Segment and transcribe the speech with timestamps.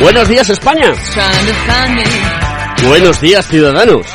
[0.00, 0.94] Buenos días España.
[2.88, 4.06] Buenos días ciudadanos.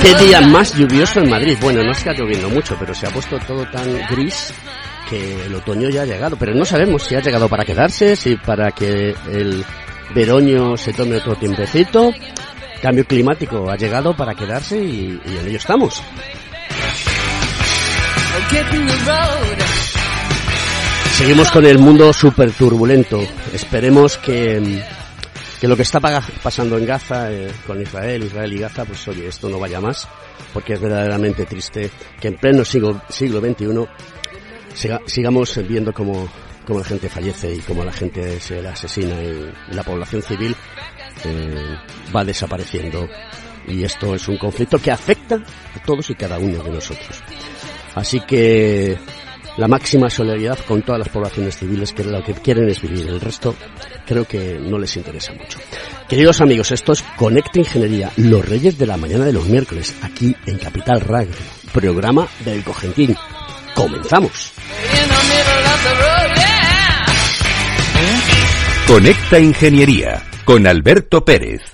[0.00, 1.56] Qué día más lluvioso en Madrid.
[1.60, 4.54] Bueno, no está lloviendo mucho, pero se ha puesto todo tan gris
[5.10, 6.36] que el otoño ya ha llegado.
[6.36, 9.64] Pero no sabemos si ha llegado para quedarse, si para que el
[10.14, 12.12] veroño se tome otro tiempecito.
[12.80, 16.00] Cambio climático ha llegado para quedarse y, y en ello estamos.
[21.14, 23.20] Seguimos con el mundo súper turbulento.
[23.52, 24.82] Esperemos que,
[25.60, 29.28] que, lo que está pasando en Gaza, eh, con Israel, Israel y Gaza, pues oye,
[29.28, 30.08] esto no vaya más,
[30.52, 31.88] porque es verdaderamente triste
[32.20, 33.86] que en pleno siglo, siglo XXI
[35.06, 36.28] sigamos viendo cómo,
[36.66, 40.54] cómo, la gente fallece y cómo la gente se la asesina y la población civil
[41.24, 41.76] eh,
[42.14, 43.08] va desapareciendo.
[43.68, 47.22] Y esto es un conflicto que afecta a todos y cada uno de nosotros.
[47.94, 48.98] Así que
[49.56, 53.06] la máxima solidaridad con todas las poblaciones civiles que lo que quieren es vivir.
[53.06, 53.54] El resto
[54.06, 55.58] creo que no les interesa mucho.
[56.08, 60.34] Queridos amigos, esto es Conecta Ingeniería, los reyes de la mañana de los miércoles, aquí
[60.46, 61.34] en Capital Radio,
[61.72, 63.16] programa del Cogentín.
[63.74, 64.52] Comenzamos.
[68.86, 71.73] Conecta Ingeniería con Alberto Pérez.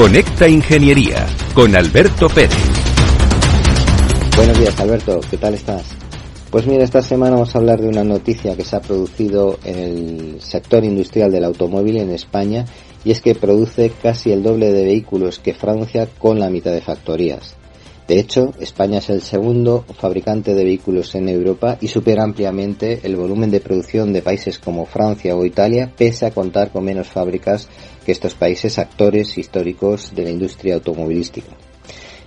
[0.00, 2.56] Conecta Ingeniería con Alberto Pérez.
[4.34, 5.90] Buenos días Alberto, ¿qué tal estás?
[6.50, 9.78] Pues mira, esta semana vamos a hablar de una noticia que se ha producido en
[9.78, 12.64] el sector industrial del automóvil en España
[13.04, 16.80] y es que produce casi el doble de vehículos que Francia con la mitad de
[16.80, 17.59] factorías.
[18.10, 23.14] De hecho, España es el segundo fabricante de vehículos en Europa y supera ampliamente el
[23.14, 27.68] volumen de producción de países como Francia o Italia, pese a contar con menos fábricas
[28.04, 31.52] que estos países actores históricos de la industria automovilística.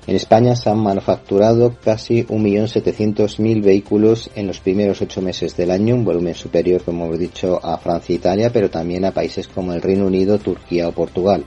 [0.08, 5.96] En España se han manufacturado casi 1.700.000 vehículos en los primeros ocho meses del año,
[5.96, 9.74] un volumen superior, como hemos dicho, a Francia e Italia, pero también a países como
[9.74, 11.44] el Reino Unido, Turquía o Portugal.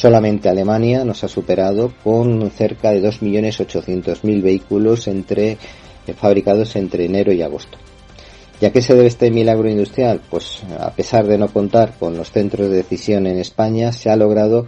[0.00, 5.58] Solamente Alemania nos ha superado con cerca de 2.800.000 vehículos entre, eh,
[6.16, 7.76] fabricados entre enero y agosto.
[8.62, 10.22] ¿Y a qué se debe este milagro industrial?
[10.30, 14.16] Pues a pesar de no contar con los centros de decisión en España, se ha
[14.16, 14.64] logrado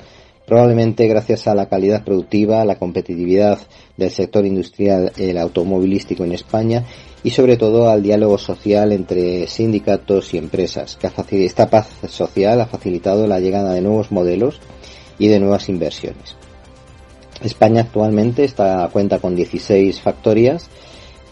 [0.47, 3.59] probablemente gracias a la calidad productiva, a la competitividad
[3.97, 6.85] del sector industrial el automovilístico en España
[7.23, 12.67] y sobre todo al diálogo social entre sindicatos y empresas, que esta paz social ha
[12.67, 14.61] facilitado la llegada de nuevos modelos
[15.19, 16.37] y de nuevas inversiones.
[17.43, 20.69] España actualmente está, cuenta con 16 factorías,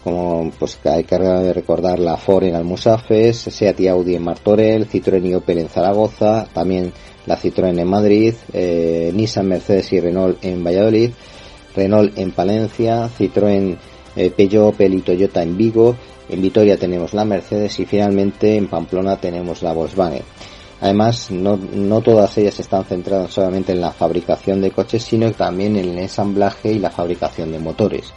[0.03, 1.17] como pues hay que
[1.53, 6.47] recordar la Ford en Almusafes, Seat y Audi en Martorell, Citroën y Opel en Zaragoza,
[6.53, 6.91] también
[7.25, 11.11] la Citroën en Madrid, eh, Nissan, Mercedes y Renault en Valladolid,
[11.75, 13.77] Renault en Palencia, Citroën,
[14.15, 15.95] eh, Peugeot, Opel y Toyota en Vigo,
[16.31, 20.23] en Vitoria tenemos la Mercedes y finalmente en Pamplona tenemos la Volkswagen.
[20.81, 25.89] Además, no, todas ellas están centradas solamente en la fabricación de coches, sino también en
[25.89, 28.11] el ensamblaje y la fabricación de motores.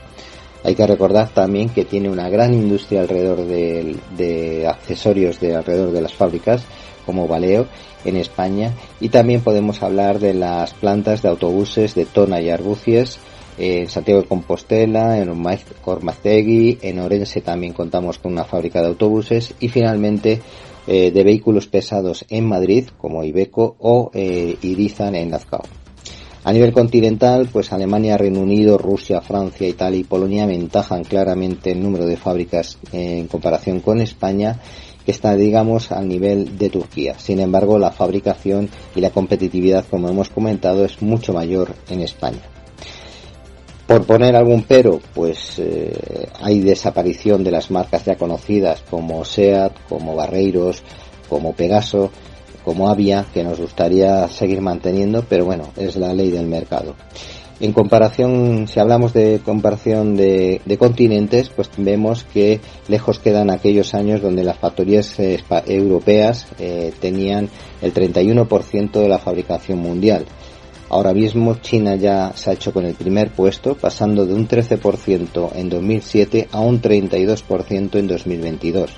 [0.65, 6.01] Hay que recordar también que tiene una gran industria alrededor de, accesorios de alrededor de
[6.01, 6.65] las fábricas,
[7.05, 7.67] como Valeo
[8.07, 13.19] en España, y también podemos hablar de las plantas de autobuses de Tona y Arbucies,
[13.59, 15.31] en Santiago de Compostela, en
[15.83, 20.41] Cormacegui, en Orense también contamos con una fábrica de autobuses y finalmente
[20.87, 25.63] eh, de vehículos pesados en Madrid, como Ibeco, o eh, Irizan en Lazcao.
[26.45, 31.83] A nivel continental, pues Alemania, Reino Unido, Rusia, Francia, Italia y Polonia ventajan claramente el
[31.83, 34.61] número de fábricas en comparación con España,
[35.07, 37.19] que está, digamos, al nivel de Turquía.
[37.19, 42.43] Sin embargo, la fabricación y la competitividad, como hemos comentado, es mucho mayor en España.
[43.95, 49.71] Por poner algún pero, pues eh, hay desaparición de las marcas ya conocidas como SEAT,
[49.89, 50.83] como Barreiros,
[51.29, 52.11] como Pegaso,
[52.65, 56.97] como Avia, que nos gustaría seguir manteniendo, pero bueno, es la ley del mercado.
[57.61, 64.21] En comparación, si hablamos de comparación de, continentes, pues vemos que lejos quedan aquellos años
[64.21, 65.39] donde las factorías eh,
[65.69, 67.49] europeas eh, tenían
[67.81, 70.27] el 31% de la fabricación mundial
[70.95, 75.51] Ahora mismo China ya se ha hecho con el primer puesto, pasando de un 13%
[75.57, 78.91] en 2007 a un 32% en 2022.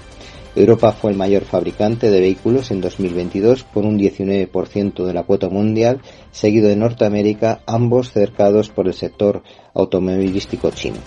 [0.56, 5.48] Europa fue el mayor fabricante de vehículos en 2022 con un 19% de la cuota
[5.48, 6.02] mundial,
[6.32, 10.98] seguido de Norteamérica, ambos cercados por el sector automovilístico chino,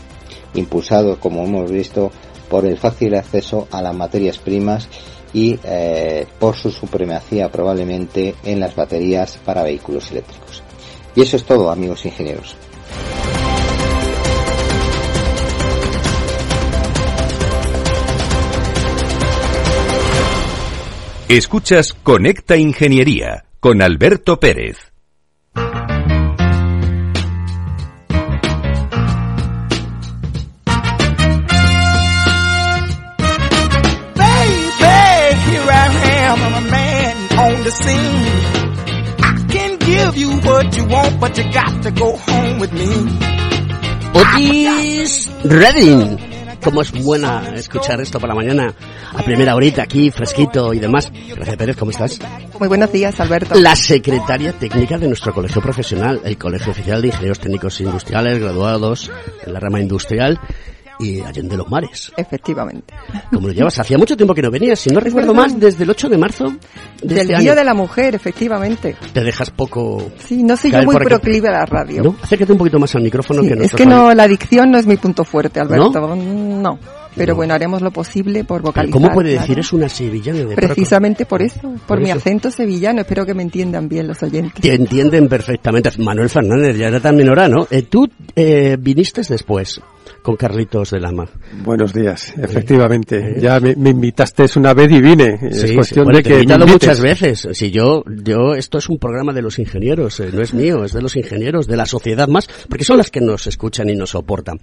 [0.55, 2.09] impulsado, como hemos visto,
[2.49, 4.89] por el fácil acceso a las materias primas
[5.33, 10.63] y eh, por su supremacía probablemente en las baterías para vehículos eléctricos.
[11.19, 12.55] Y eso es todo, amigos ingenieros.
[21.27, 24.77] Escuchas Conecta Ingeniería con Alberto Pérez.
[25.53, 25.75] Baby,
[35.49, 35.89] here I
[36.29, 38.38] am, I'm a man on the scene.
[44.13, 46.17] Otis Redding.
[46.61, 48.73] Cómo es buena escuchar esto por la mañana,
[49.13, 51.09] a primera horita aquí, fresquito y demás.
[51.33, 52.19] Gracias Pérez, ¿cómo estás?
[52.59, 53.55] Muy buenos días, Alberto.
[53.55, 59.09] La secretaria técnica de nuestro colegio profesional, el Colegio Oficial de Ingenieros Técnicos Industriales, graduados
[59.45, 60.37] en la rama industrial
[60.99, 62.11] y Allende los Mares.
[62.17, 62.93] Efectivamente.
[63.31, 65.89] Como lo llevas, hacía mucho tiempo que no venías, si no recuerdo más, desde el
[65.89, 66.53] 8 de marzo.
[67.01, 68.95] De Del este Día de la Mujer, efectivamente.
[69.13, 70.11] Te dejas poco.
[70.17, 72.03] Sí, no soy yo muy proclive a la radio.
[72.03, 72.15] ¿No?
[72.21, 74.97] Acércate un poquito más al micrófono que Es que no, la adicción no es mi
[74.97, 76.15] punto fuerte, Alberto.
[76.15, 76.77] No.
[77.15, 78.93] Pero bueno, haremos lo posible por vocalizar.
[78.93, 83.01] ¿Cómo puede decir es una sevillana de Precisamente por eso, por, mi acento sevillano.
[83.01, 84.61] Espero que me entiendan bien los oyentes.
[84.61, 85.91] Te entienden perfectamente.
[85.99, 87.67] Manuel Fernández ya era también hora, ¿no?
[87.69, 89.81] Eh, tú eh, viniste después
[90.21, 91.27] con Carlitos de Lama.
[91.63, 93.17] Buenos días, efectivamente.
[93.17, 93.39] Eh.
[93.39, 95.39] Ya me, invitaste una vez y vine.
[95.41, 97.47] es cuestión de que he invitado muchas veces.
[97.53, 100.93] Si yo, yo, esto es un programa de los ingenieros, eh, no es mío, es
[100.93, 104.11] de los ingenieros, de la sociedad más, porque son las que nos escuchan y nos
[104.11, 104.59] soportan.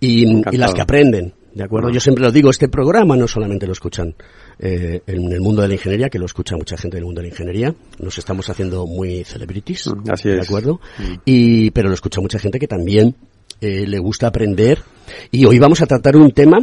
[0.00, 1.34] Y, las que aprenden.
[1.54, 1.90] ¿De acuerdo?
[1.90, 4.14] Yo siempre lo digo, este programa no solamente lo escuchan
[4.58, 7.28] eh, en el mundo de la ingeniería, que lo escucha mucha gente del mundo de
[7.28, 10.22] la ingeniería, nos estamos haciendo muy celebrities, mm, es.
[10.24, 10.80] ¿de acuerdo?
[10.98, 11.14] Mm.
[11.24, 13.14] Y, pero lo escucha mucha gente que también
[13.60, 14.80] eh, le gusta aprender.
[15.30, 16.58] Y hoy vamos a tratar un tema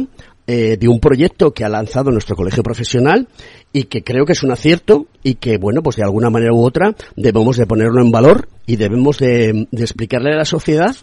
[0.46, 3.28] eh, de un proyecto que ha lanzado nuestro colegio profesional
[3.72, 6.64] y que creo que es un acierto y que, bueno, pues de alguna manera u
[6.64, 10.94] otra debemos de ponerlo en valor y debemos de, explicarle a la sociedad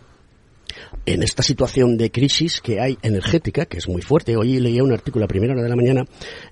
[1.05, 4.37] en esta situación de crisis que hay energética, que es muy fuerte.
[4.37, 6.05] Hoy leía un artículo a primera hora de la mañana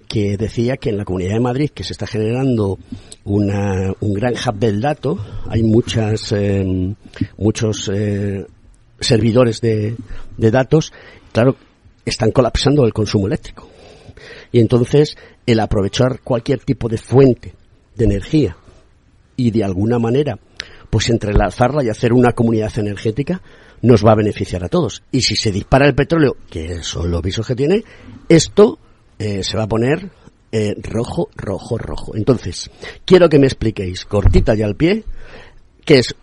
[0.08, 2.80] que decía que en la Comunidad de Madrid, que se está generando
[3.24, 6.96] una, un gran hub del dato, hay muchas, eh,
[7.38, 7.92] muchos
[9.00, 9.96] servidores de,
[10.38, 10.92] de datos,
[11.32, 11.56] claro,
[12.06, 13.70] están colapsando el consumo eléctrico.
[14.51, 17.54] Y entonces el aprovechar cualquier tipo de fuente
[17.96, 18.58] de energía
[19.36, 20.39] y de alguna manera
[20.89, 23.42] pues entrelazarla y hacer una comunidad energética
[23.82, 25.04] nos va a beneficiar a todos.
[25.12, 27.84] Y si se dispara el petróleo, que son los visos que tiene,
[28.30, 28.80] esto
[29.20, 30.10] eh, se va a poner
[30.52, 32.16] eh, rojo, rojo, rojo.
[32.16, 32.70] Entonces,
[33.06, 35.04] quiero que me expliquéis, cortita y al pie,
[35.86, 36.16] qué es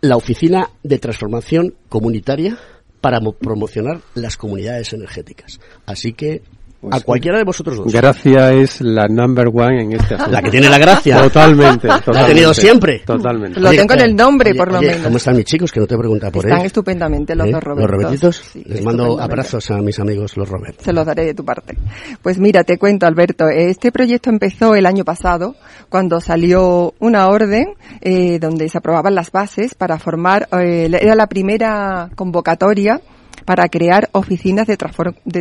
[0.00, 2.58] la Oficina de Transformación Comunitaria
[3.00, 5.60] para promocionar las comunidades energéticas.
[5.86, 6.42] Así que
[6.80, 7.92] Pues a cualquiera de vosotros dos.
[7.92, 10.30] Gracia es la number one en este asunto.
[10.32, 11.20] La que tiene la gracia.
[11.20, 11.88] Totalmente.
[11.88, 13.00] totalmente La ha tenido siempre.
[13.00, 13.60] Totalmente.
[13.60, 15.02] Lo tengo en el nombre, por lo menos.
[15.02, 15.70] ¿Cómo están mis chicos?
[15.72, 17.52] Que no te pregunta por Están estupendamente los ¿Eh?
[17.52, 17.90] dos Robertos.
[17.90, 18.50] ¿Los Robertitos?
[18.64, 20.82] Les mando abrazos a mis amigos los Robertos.
[20.82, 21.76] Se los daré de tu parte.
[22.22, 23.48] Pues mira, te cuento, Alberto.
[23.48, 25.56] Este proyecto empezó el año pasado,
[25.90, 31.26] cuando salió una orden eh, donde se aprobaban las bases para formar, eh, era la
[31.26, 33.02] primera convocatoria
[33.50, 34.76] para crear oficinas de,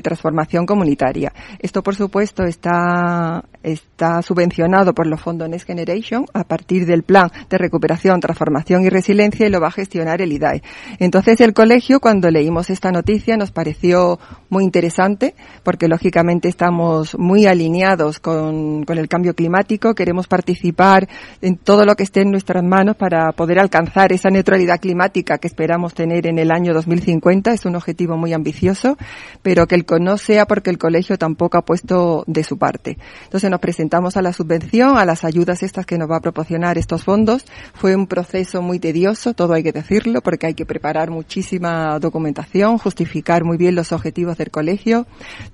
[0.01, 1.31] transformación comunitaria.
[1.59, 7.29] Esto, por supuesto, está, está subvencionado por los fondos Next Generation a partir del plan
[7.49, 10.63] de recuperación, transformación y resiliencia y lo va a gestionar el IDAE.
[10.99, 17.45] Entonces, el colegio, cuando leímos esta noticia, nos pareció muy interesante porque, lógicamente, estamos muy
[17.45, 19.93] alineados con, con el cambio climático.
[19.93, 21.07] Queremos participar
[21.41, 25.47] en todo lo que esté en nuestras manos para poder alcanzar esa neutralidad climática que
[25.47, 27.51] esperamos tener en el año 2050.
[27.51, 28.97] Es un objetivo muy ambicioso,
[29.41, 32.97] pero que el no sea porque el colegio tampoco ha puesto de su parte.
[33.23, 36.77] Entonces nos presentamos a la subvención, a las ayudas estas que nos va a proporcionar
[36.77, 37.45] estos fondos.
[37.73, 42.77] Fue un proceso muy tedioso, todo hay que decirlo, porque hay que preparar muchísima documentación,
[42.77, 45.07] justificar muy bien los objetivos del colegio,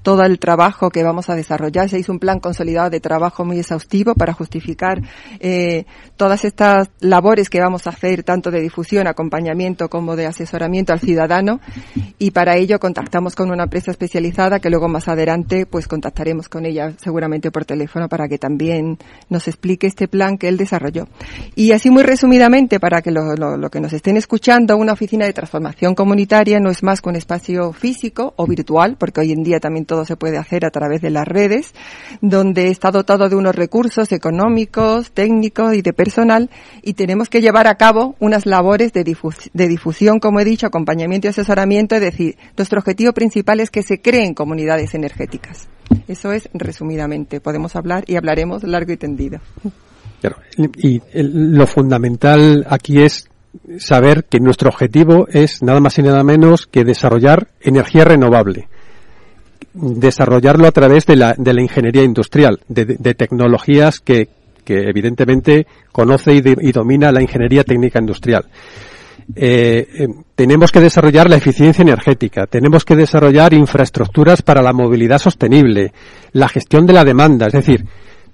[0.04, 1.90] todo el trabajo que vamos a desarrollar.
[1.90, 5.02] Se hizo un plan consolidado de trabajo muy exhaustivo para justificar
[5.40, 5.86] eh,
[6.18, 11.00] todas estas labores que vamos a hacer, tanto de difusión, acompañamiento como de asesoramiento al
[11.00, 11.60] ciudadano
[12.18, 16.66] y para ello contactamos con una empresa especializada que luego más adelante pues contactaremos con
[16.66, 18.98] ella seguramente por teléfono para que también
[19.30, 21.08] nos explique este plan que él desarrolló.
[21.56, 25.34] Y así muy resumidamente para que lo, lo, que nos estén escuchando, una oficina de
[25.34, 29.60] transformación comunitaria no es más que un espacio físico o virtual, porque hoy en día
[29.60, 31.74] también todo se puede hacer a través de las redes,
[32.22, 36.50] donde está dotado de unos recursos económicos, técnicos y de personal
[36.82, 41.28] y tenemos que llevar a cabo unas labores de, de difusión, como he dicho, acompañamiento
[41.28, 45.68] y asesoramiento es decir, nuestro objetivo principal es que se creen comunidades energéticas.
[46.08, 47.40] Eso es resumidamente.
[47.40, 49.40] Podemos hablar y hablaremos largo y tendido.
[50.78, 53.30] y lo fundamental aquí es
[53.78, 58.68] saber que nuestro objetivo es nada más y nada menos que desarrollar energía renovable.
[59.74, 64.30] Desarrollarlo a través de la, de la ingeniería industrial, de, tecnologías que,
[64.68, 68.46] evidentemente conoce y domina la ingeniería técnica industrial.
[69.36, 75.18] Eh, eh, tenemos que desarrollar la eficiencia energética, tenemos que desarrollar infraestructuras para la movilidad
[75.18, 75.94] sostenible,
[76.32, 77.86] la gestión de la demanda, es decir,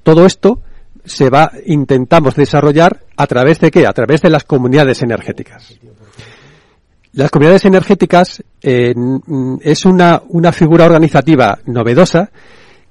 [0.04, 0.60] todo esto
[1.06, 3.88] se va, intentamos desarrollar a través de qué?
[3.88, 5.80] A través de las comunidades energéticas.
[7.14, 8.94] Las comunidades energéticas eh,
[9.62, 12.32] es una, una figura organizativa novedosa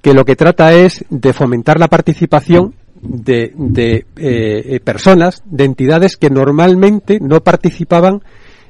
[0.01, 6.17] que lo que trata es de fomentar la participación de, de eh, personas, de entidades
[6.17, 8.21] que normalmente no participaban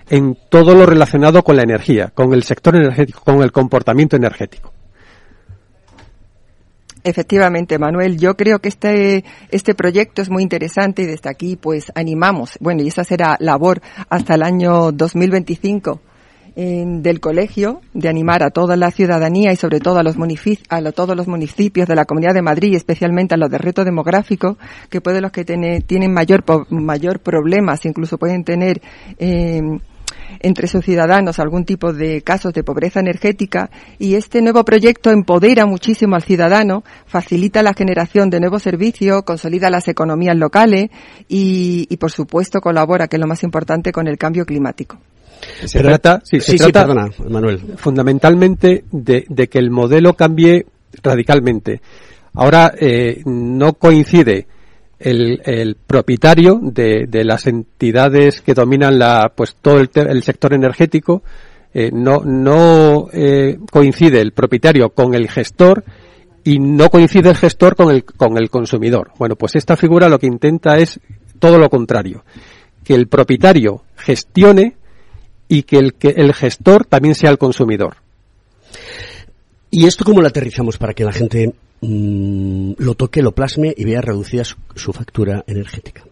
[0.10, 4.74] en todo lo relacionado con la energía, con el sector energético, con el comportamiento energético.
[7.04, 11.92] Efectivamente, Manuel, yo creo que este, este proyecto es muy interesante y desde aquí pues
[11.96, 16.00] animamos, bueno, y esa será labor hasta el año 2025
[16.56, 20.18] del colegio de animar a toda la ciudadanía y sobre todo a los
[20.70, 24.58] a todos los municipios de la Comunidad de Madrid, especialmente a los de reto demográfico,
[24.90, 28.82] que pueden los que tienen mayor mayor problemas, incluso pueden tener
[29.18, 29.80] em,
[30.40, 35.66] entre sus ciudadanos algún tipo de casos de pobreza energética y este nuevo proyecto empodera
[35.66, 40.90] muchísimo al ciudadano, facilita la generación de nuevos servicios, consolida las economías locales
[41.28, 44.98] y por supuesto colabora, que es lo más importante, con el cambio climático.
[45.66, 47.60] Se trata, sí, se trata Manuel.
[47.78, 50.66] fundamentalmente de, que el modelo cambie
[51.02, 51.82] radicalmente.
[52.34, 54.48] Ahora eh, no coincide
[55.00, 61.24] el, propietario de, las entidades que dominan la, pues todo el, sector energético,
[61.74, 65.84] eh, no, no eh, coincide el propietario con el gestor
[66.44, 69.12] y no coincide el gestor con el, con el consumidor.
[69.18, 71.00] Bueno, pues esta figura lo que intenta es
[71.40, 72.24] todo lo contrario,
[72.84, 74.76] que el propietario gestione
[75.52, 77.98] y que el, gestor también sea el consumidor.
[79.70, 83.84] ¿Y esto cómo lo aterrizamos para que la gente mm, lo toque, lo plasme y
[83.84, 86.06] vea reducida su, factura energética?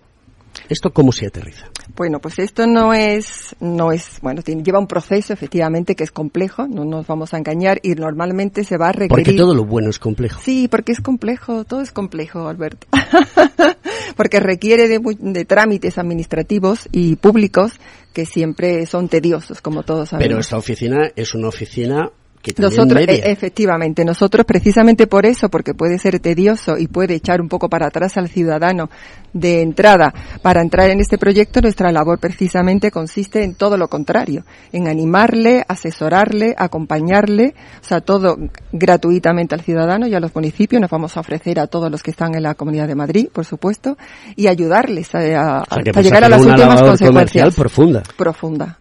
[0.69, 1.65] ¿Esto cómo se aterriza?
[1.95, 6.67] Bueno, pues esto no es, no es, bueno, lleva un proceso efectivamente que es complejo,
[6.67, 9.25] no nos vamos a engañar y normalmente se va a requerir.
[9.25, 10.39] Porque todo lo bueno es complejo.
[10.43, 12.87] Sí, porque es complejo, todo es complejo, Alberto.
[14.15, 17.73] porque requiere de, de, trámites administrativos y públicos
[18.13, 20.27] que siempre son tediosos, como todos sabemos.
[20.27, 22.11] Pero esta oficina es una oficina
[22.57, 27.49] nosotros, e, efectivamente, nosotros precisamente por eso, porque puede ser tedioso y puede echar un
[27.49, 28.89] poco para atrás al ciudadano
[29.33, 34.43] de entrada para entrar en este proyecto, nuestra labor precisamente consiste en todo lo contrario,
[34.71, 38.37] en animarle, asesorarle, acompañarle, o sea, todo
[38.71, 40.81] gratuitamente al ciudadano y a los municipios.
[40.81, 43.45] Nos vamos a ofrecer a todos los que están en la Comunidad de Madrid, por
[43.45, 43.97] supuesto,
[44.35, 45.63] y ayudarles a,
[46.01, 47.55] llegar a las últimas consecuencias.
[47.55, 48.03] profunda.
[48.17, 48.77] Profunda.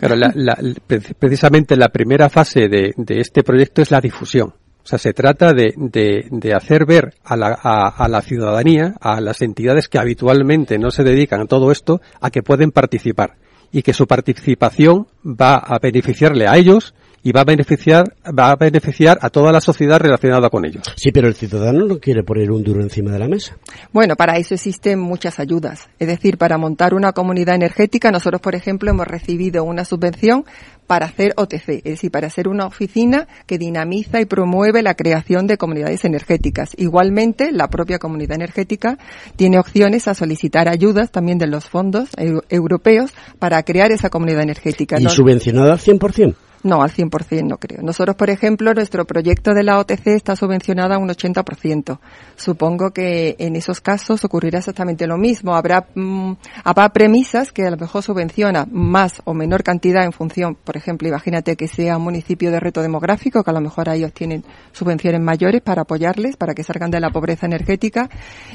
[1.19, 4.53] precisamente la primera fase de, de este proyecto es la difusión.
[4.89, 9.43] O sea, se trata de, de, hacer ver a la, a, la, ciudadanía, a las
[9.43, 13.35] entidades que habitualmente no se dedican a todo esto, a que pueden participar
[13.71, 18.57] y que su participación va a beneficiarle a ellos y va a beneficiar va a
[18.57, 20.85] beneficiar a toda la sociedad relacionada con ellos.
[20.97, 23.59] Sí, pero el ciudadano no quiere poner un duro encima de la mesa.
[23.93, 25.91] Bueno, para eso existen muchas ayudas.
[25.99, 30.47] Es decir, para montar una comunidad energética, nosotros, por ejemplo, hemos recibido una subvención
[30.89, 35.47] para hacer OTC, es decir, para hacer una oficina que dinamiza y promueve la creación
[35.47, 36.73] de comunidades energéticas.
[36.77, 38.99] Igualmente, la propia comunidad energética
[39.37, 42.09] tiene opciones a solicitar ayudas también de los fondos
[42.49, 44.99] europeos para crear esa comunidad energética.
[44.99, 46.35] ¿Y subvencionada al 100%?
[46.65, 50.99] No, al 100% no creo.Nosotros, por ejemplo, nuestro proyecto de la OTC está subvencionado a
[50.99, 52.01] un 80%.
[52.37, 55.55] Supongo que en esos casos ocurrirá exactamente lo mismo.
[55.55, 56.33] Habrá, mm,
[56.65, 61.09] habrá premisas que a lo mejor subvenciona más o menor cantidad en función, por ejemplo,
[61.09, 65.21] imagínate que sea un municipio de reto demográfico, que a lo mejor ellos tienen subvenciones
[65.21, 68.09] mayores para apoyarles, para que salgan de la pobreza energética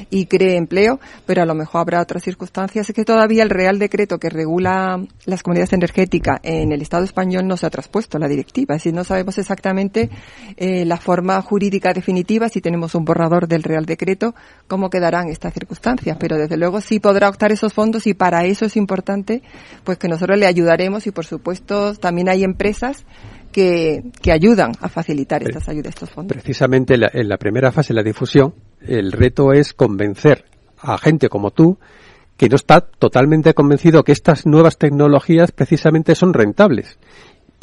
[0.10, 2.90] y cree empleo, pero a lo mejor habrá otras circunstancias.
[2.90, 7.48] Es que todavía el Real Decreto que regula las comunidades energéticas en el Estado español
[7.48, 8.80] no se ha puesto la directiva.
[8.80, 10.10] Si no sabemos exactamente
[10.58, 14.36] eh, la forma jurídica definitiva, si tenemos un borrador del Real Decreto,
[14.68, 16.18] cómo quedarán estas circunstancias.
[16.20, 19.42] Pero desde luego sí podrá optar esos fondos y para eso es importante
[19.84, 23.06] pues que nosotros le ayudaremos y por supuesto también hay empresas
[23.52, 26.36] que, que ayudan a facilitar estas ayudas, estos fondos.
[26.36, 30.46] Precisamente en la primera fase la difusión, el reto es convencer
[30.80, 31.78] a gente como tú
[32.38, 36.98] que no está totalmente convencido que estas nuevas tecnologías precisamente son rentables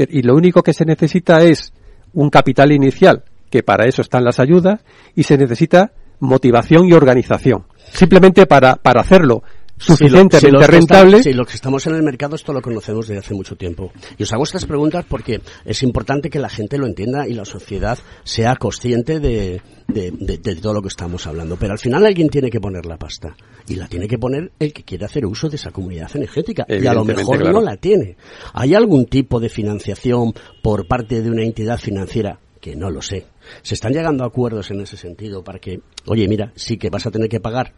[0.08, 1.72] y lo único que se necesita es
[2.12, 4.80] un capital inicial, que para eso están las ayudas,
[5.14, 7.66] y se necesita motivación y organización.
[7.92, 9.42] Simplemente para, para hacerlo
[9.80, 11.22] suficientemente rentable.
[11.22, 13.92] sí, los que estamos en el mercado esto lo conocemos desde hace mucho tiempo.
[14.18, 17.44] Y os hago estas preguntas porque es importante que la gente lo entienda y la
[17.44, 21.56] sociedad sea consciente de, de, todo lo que estamos hablando.
[21.56, 23.34] Pero al final alguien tiene que poner la pasta.
[23.66, 26.66] Y la tiene que poner el que quiere hacer uso de esa comunidad energética.
[26.68, 28.16] Y a lo mejor no la tiene.
[28.52, 32.38] ¿Hay algún tipo de financiación por parte de una entidad financiera?
[32.60, 33.26] Que no lo sé.
[33.62, 37.06] Se están llegando a acuerdos en ese sentido para que, oye, mira, sí que vas
[37.06, 37.72] a tener que pagar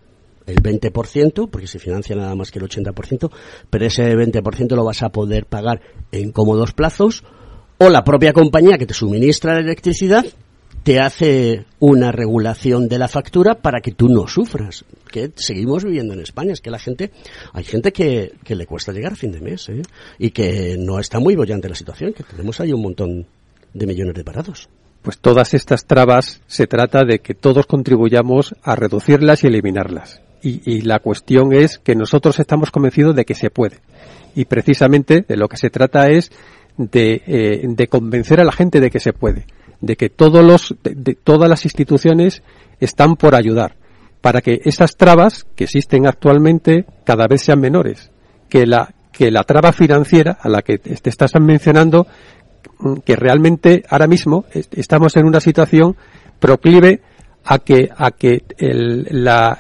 [0.47, 3.31] el 20%, porque se financia nada más que el 80%,
[3.71, 7.25] pero ese 20% lo vas a poder pagar en cómodos plazos,
[7.79, 10.25] o la propia compañía que te suministra la electricidad
[10.83, 14.85] te hace una regulación de la factura para que tú no sufras.
[15.11, 17.13] Que seguimos viviendo en España, es que la gente,
[17.53, 19.83] hay gente que, que le cuesta llegar a fin de mes, ¿eh?
[20.19, 23.27] y que no está muy bollante la situación, que tenemos ahí un montón
[23.73, 24.69] de millones de parados.
[25.03, 30.81] Pues todas estas trabas se trata de que todos contribuyamos a reducirlas y eliminarlas y,
[30.83, 33.79] la cuestión es que nosotros estamos convencidos de que se puede.
[34.35, 36.33] Y precisamente de lo que se trata es
[36.77, 39.47] de, eh, de convencer a la gente de que se puede,
[39.81, 42.43] de que todos los, de, todas las instituciones
[42.81, 43.77] están por ayudar,
[44.21, 48.11] para que esas trabas que existen actualmente cada vez sean menores,
[48.49, 52.07] que la, que la traba financiera a la que te estás mencionando,
[53.05, 55.97] que realmente ahora mismo estamos en una situación
[56.41, 57.01] proclive
[57.45, 59.59] a que, a que la,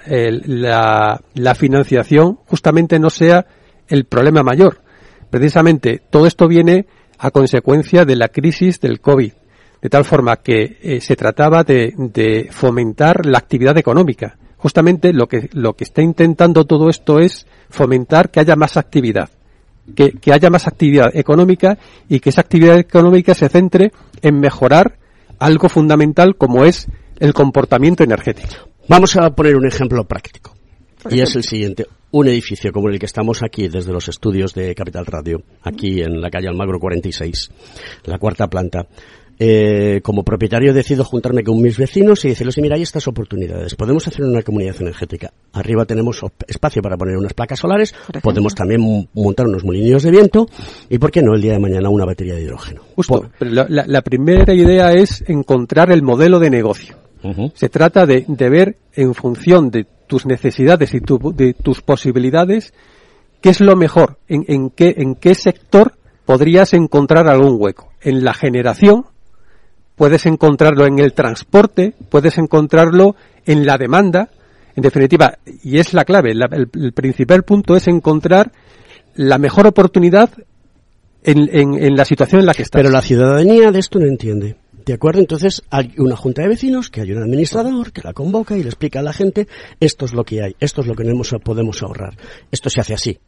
[1.35, 3.47] la, financiación justamente no sea
[3.88, 4.81] el problema mayor.
[5.31, 6.87] Precisamente todo esto viene
[7.18, 9.33] a consecuencia de la crisis del COVID,
[9.81, 14.37] de tal forma que eh, se trataba de, de, fomentar la actividad económica.
[14.57, 19.31] Justamente lo que, lo que está intentando todo esto es fomentar que haya más actividad,
[19.97, 23.90] que, que haya más actividad económica y que esa actividad económica se centre
[24.21, 24.99] en mejorar
[25.40, 26.87] algo fundamental como es
[27.23, 28.69] el comportamiento energético.
[28.89, 30.57] Vamos a poner un ejemplo práctico.
[31.09, 31.87] Y es el siguiente.
[32.11, 36.21] Un edificio como el que estamos aquí desde los estudios de Capital Radio, aquí en
[36.21, 37.51] la calle Almagro 46,
[38.07, 38.89] la cuarta planta.
[39.39, 43.77] Eh, como propietario decido juntarme con mis vecinos y decirles, mira, hay estas oportunidades.
[43.77, 45.33] Podemos hacer una comunidad energética.
[45.53, 50.49] Arriba tenemos espacio para poner unas placas solares, podemos también montar unos molinillos de viento
[50.89, 52.83] y, ¿por qué no, el día de mañana una batería de hidrógeno?
[52.97, 53.31] Justo.
[53.41, 57.02] la primera idea es encontrar el modelo de negocio.
[57.55, 61.01] Se trata de, ver en función de tus necesidades y
[61.35, 62.73] de tus posibilidades
[63.41, 67.89] qué es lo mejor, en, qué, en qué sector podrías encontrar algún hueco.
[68.01, 69.07] En la generación,
[69.97, 74.29] puedes encontrarlo en el transporte, puedes encontrarlo en la demanda,
[74.77, 78.53] en definitiva, y es la clave, la- el, el principal punto es encontrar
[79.15, 80.31] la mejor oportunidad
[81.25, 82.81] en, en- en la situación en la que estás.
[82.81, 84.57] Pero la ciudadanía de esto no entiende.
[84.85, 85.21] ¿De acuerdo?
[85.21, 88.68] Entonces hay una junta de vecinos que hay un administrador que la convoca y le
[88.68, 89.47] explica a la gente
[89.81, 92.16] esto es lo que hay, esto es lo que no podemos ahorrar.
[92.51, 93.18] Esto se hace así.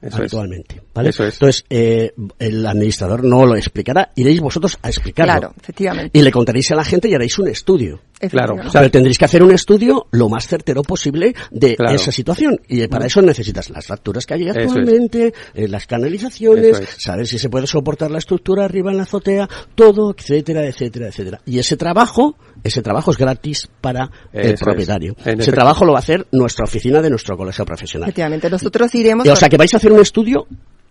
[0.00, 1.10] Eso habitualmente, ¿vale?
[1.10, 1.34] Eso es.
[1.34, 5.32] Entonces, eh, el administrador no lo explicará, iréis vosotros a explicarlo.
[5.32, 6.18] Claro, efectivamente.
[6.18, 8.00] Y le contaréis a la gente y haréis un estudio.
[8.30, 11.94] Claro, o sea, Pero tendréis que hacer un estudio lo más certero posible de Claro.
[11.94, 12.58] esa situación.
[12.68, 14.56] Y para eso necesitas las facturas que hay es.
[14.56, 16.88] actualmente, eh, las canalizaciones, es.
[16.98, 21.40] saber si se puede soportar la estructura arriba en la azotea, todo, etcétera, etcétera, etcétera.
[21.44, 25.12] Y ese trabajo, ese trabajo es gratis para el Eso propietario.
[25.18, 25.52] En ese efecto.
[25.52, 28.08] trabajo lo va a hacer nuestra oficina de nuestro colegio profesional.
[28.08, 29.26] Efectivamente, nosotros iremos.
[29.26, 30.46] Y, o sea que vais a hacer un estudio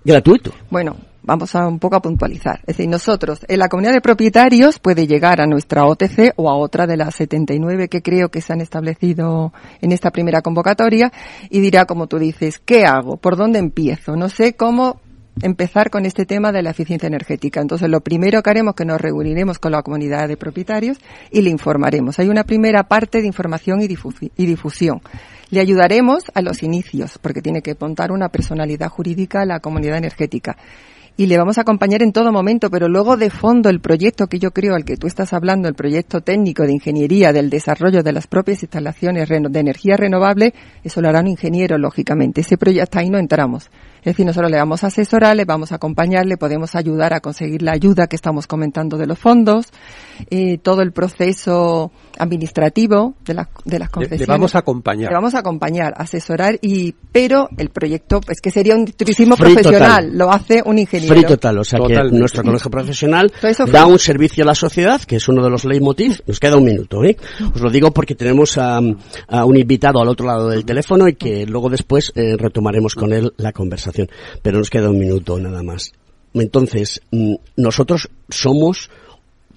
[0.05, 0.51] gratuito.
[0.69, 2.59] Bueno, vamos a un poco a puntualizar.
[2.61, 6.55] Es decir, nosotros, en la comunidad de propietarios puede llegar a nuestra OTC o a
[6.55, 11.11] otra de las 79 que creo que se han establecido en esta primera convocatoria
[11.49, 13.17] y dirá, como tú dices, ¿qué hago?
[13.17, 14.15] ¿Por dónde empiezo?
[14.15, 15.01] No sé cómo
[15.41, 17.59] empezar con este tema de la eficiencia energética.
[17.59, 20.97] Entonces, lo primero que haremos es que nos reuniremos con la comunidad de propietarios
[21.29, 22.17] y le informaremos.
[22.19, 25.01] Hay una primera parte de información y, difusi- y difusión.
[25.51, 29.97] Le ayudaremos a los inicios, porque tiene que montar una personalidad jurídica a la comunidad
[29.97, 30.57] energética.
[31.17, 34.37] Y le vamos a acompañar en todo momento, pero luego de fondo el proyecto que
[34.37, 38.11] yo creo al que tú estás hablando, el proyecto técnico de ingeniería del desarrollo de
[38.11, 40.53] las propias instalaciones de energía renovable,
[40.83, 42.41] eso lo hará un ingeniero, lógicamente.
[42.41, 43.69] Ese proyecto ahí no entramos.
[44.05, 47.21] Es decir, nosotros le vamos a asesorar, le vamos a acompañar, le podemos ayudar a
[47.21, 49.65] conseguir la ayuda que estamos comentando de los fondos,
[50.29, 54.19] eh, todo el proceso administrativo de, las de las Le- concesiones.
[54.27, 55.09] le vamos a acompañar.
[55.09, 59.53] Le vamos a acompañar, asesorar y, pero el proyecto, pues que sería un turismo Free
[59.55, 60.17] profesional, total.
[60.17, 61.15] lo hace un ingeniero.
[61.15, 63.33] Free total, o sea que nuestro colegio profesional
[63.71, 66.19] da un servicio a la sociedad, que es uno de los leitmotiv.
[66.27, 67.17] Nos queda un minuto, ¿eh?
[67.53, 68.79] Os lo digo porque tenemos a,
[69.27, 73.11] a un invitado al otro lado del teléfono y que luego después eh, retomaremos con
[73.11, 73.94] él la conversación.
[74.41, 75.93] Pero nos queda un minuto nada más.
[76.33, 78.89] Entonces, mm, nosotros somos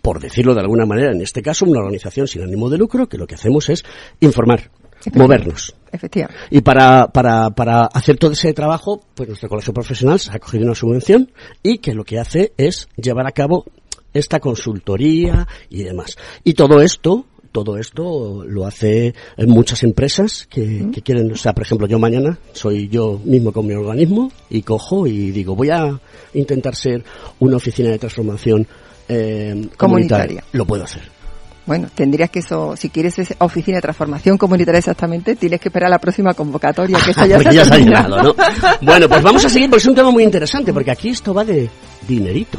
[0.03, 3.19] por decirlo de alguna manera, en este caso, una organización sin ánimo de lucro que
[3.19, 3.85] lo que hacemos es
[4.21, 4.71] informar,
[5.15, 5.75] movernos.
[5.93, 6.41] Efectivamente.
[6.51, 10.65] Y para, para, para hacer todo ese trabajo, pues nuestro colegio profesional se ha cogido
[10.65, 11.31] una subvención
[11.63, 13.67] y que lo que hace es llevar a cabo
[14.15, 16.17] esta consultoría y demás.
[16.45, 19.15] Y todo esto, todo esto lo hace
[19.47, 23.67] muchas empresas que, que quieren, o sea, por ejemplo, yo mañana soy yo mismo con
[23.67, 25.99] mi organismo y cojo y digo, voy a
[26.35, 27.05] intentar ser
[27.39, 28.67] una oficina de transformación
[29.09, 29.77] eh, comunitaria.
[29.77, 30.45] Comunitaria.
[30.53, 31.03] Lo puedo hacer.
[31.67, 35.89] Bueno, tendrías que eso, si quieres esa oficina de transformación comunitaria exactamente, tienes que esperar
[35.89, 38.17] a la próxima convocatoria, que esa ya, se ha ya se ha terminado.
[38.17, 38.77] llenado, ¿no?
[38.81, 41.45] Bueno, pues vamos a seguir porque es un tema muy interesante, porque aquí esto va
[41.45, 41.69] de
[42.07, 42.59] dinerito.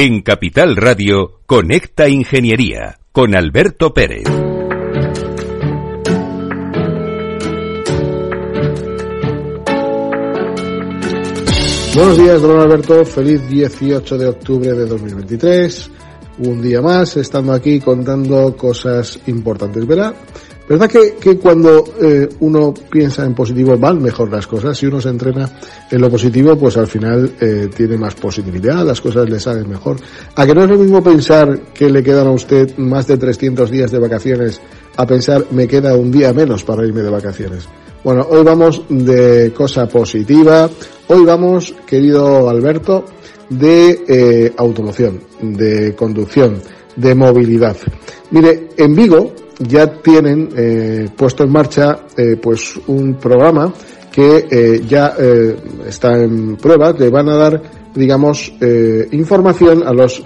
[0.00, 4.22] En Capital Radio, Conecta Ingeniería con Alberto Pérez.
[11.96, 13.04] Buenos días, don Alberto.
[13.04, 15.90] Feliz 18 de octubre de 2023.
[16.46, 19.84] Un día más, estando aquí contando cosas importantes.
[19.84, 20.14] ¿Verdad?
[20.68, 24.76] ¿Verdad que, que cuando eh, uno piensa en positivo van mejor las cosas?
[24.76, 25.50] Si uno se entrena
[25.90, 29.96] en lo positivo, pues al final eh, tiene más positividad, las cosas le salen mejor.
[30.36, 33.70] ¿A que no es lo mismo pensar que le quedan a usted más de 300
[33.70, 34.60] días de vacaciones
[34.96, 37.66] a pensar me queda un día menos para irme de vacaciones?
[38.04, 40.68] Bueno, hoy vamos de cosa positiva.
[41.06, 43.06] Hoy vamos, querido Alberto,
[43.48, 46.60] de eh, automoción, de conducción,
[46.94, 47.76] de movilidad.
[48.30, 53.72] Mire, en Vigo ya tienen eh, puesto en marcha eh, pues un programa
[54.10, 57.62] que eh, ya eh, está en prueba, que van a dar,
[57.94, 60.22] digamos, eh, información a los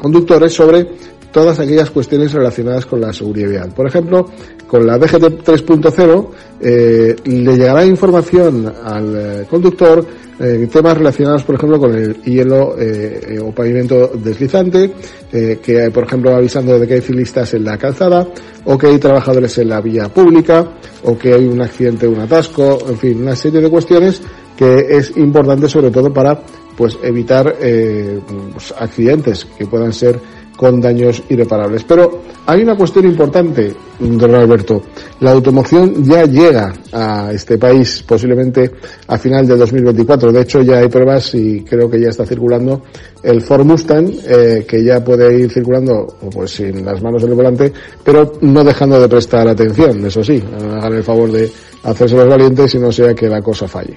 [0.00, 0.88] conductores sobre
[1.32, 3.72] todas aquellas cuestiones relacionadas con la seguridad vial.
[3.74, 4.26] Por ejemplo,
[4.68, 6.28] con la DGT 3.0
[6.60, 10.06] eh, le llegará información al conductor
[10.40, 14.92] eh, temas relacionados, por ejemplo, con el hielo eh, eh, o pavimento deslizante,
[15.32, 18.26] eh, que por ejemplo avisando de que hay ciclistas en la calzada,
[18.64, 20.66] o que hay trabajadores en la vía pública,
[21.04, 24.22] o que hay un accidente, un atasco, en fin, una serie de cuestiones
[24.56, 26.40] que es importante sobre todo para
[26.76, 28.20] pues evitar eh,
[28.52, 30.18] pues, accidentes que puedan ser
[30.56, 31.84] con daños irreparables.
[31.84, 34.82] Pero hay una cuestión importante, don Alberto.
[35.20, 38.70] La automoción ya llega a este país posiblemente
[39.08, 40.32] a final de 2024.
[40.32, 42.82] De hecho, ya hay pruebas y creo que ya está circulando
[43.22, 47.34] el Ford Mustang, eh, que ya puede ir circulando pues sin las manos en el
[47.34, 47.72] volante,
[48.04, 51.50] pero no dejando de prestar atención, eso sí, hagan el favor de
[51.84, 53.94] hacerse los valientes y no sea que la cosa falle.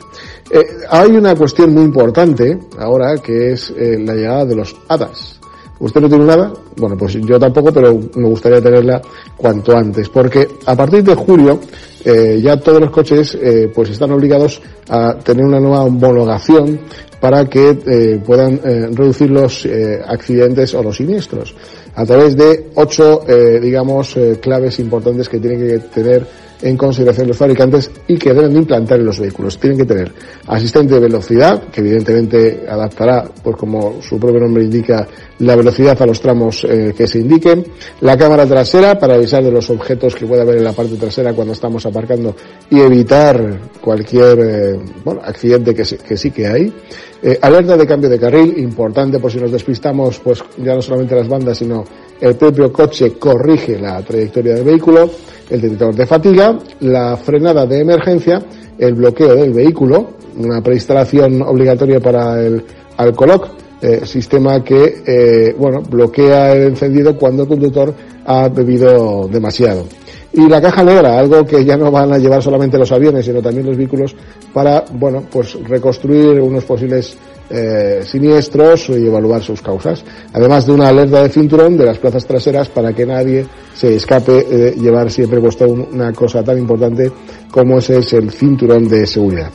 [0.51, 5.39] Eh, hay una cuestión muy importante ahora que es eh, la llegada de los HADAS.
[5.79, 6.51] ¿Usted no tiene nada?
[6.75, 8.99] Bueno, pues yo tampoco, pero me gustaría tenerla
[9.35, 11.59] cuanto antes, porque a partir de julio
[12.03, 16.79] eh, ya todos los coches eh, pues están obligados a tener una nueva homologación
[17.19, 18.59] para que puedan
[18.95, 19.67] reducir los
[20.05, 21.55] accidentes o los siniestros
[21.95, 23.23] a través de ocho,
[23.59, 26.27] digamos, claves importantes que tienen que tener
[26.61, 29.59] en consideración los fabricantes y que deben de implantar en los vehículos.
[29.59, 30.11] Tienen que tener
[30.47, 35.07] asistente de velocidad, que evidentemente adaptará, pues como su propio nombre indica,
[35.39, 37.65] la velocidad a los tramos eh, que se indiquen,
[38.01, 41.33] la cámara trasera para avisar de los objetos que pueda haber en la parte trasera
[41.33, 42.35] cuando estamos aparcando
[42.69, 46.73] y evitar cualquier eh, bueno, accidente que, que sí que hay.
[47.21, 51.15] Eh, alerta de cambio de carril, importante por si nos despistamos, pues ya no solamente
[51.15, 51.83] las bandas, sino
[52.21, 55.09] el propio coche corrige la trayectoria del vehículo,
[55.49, 58.41] el detector de fatiga, la frenada de emergencia,
[58.77, 62.63] el bloqueo del vehículo, una preinstalación obligatoria para el
[62.97, 63.49] alcoloc,
[63.81, 67.93] eh, sistema que eh, bueno bloquea el encendido cuando el conductor
[68.25, 69.85] ha bebido demasiado.
[70.33, 73.41] Y la caja negra, algo que ya no van a llevar solamente los aviones, sino
[73.41, 74.15] también los vehículos
[74.53, 77.17] para, bueno, pues reconstruir unos posibles
[77.49, 80.03] eh, siniestros y evaluar sus causas.
[80.33, 84.43] Además de una alerta de cinturón de las plazas traseras para que nadie se escape
[84.43, 87.11] de llevar siempre puesto un- una cosa tan importante
[87.51, 89.51] como ese es el cinturón de seguridad.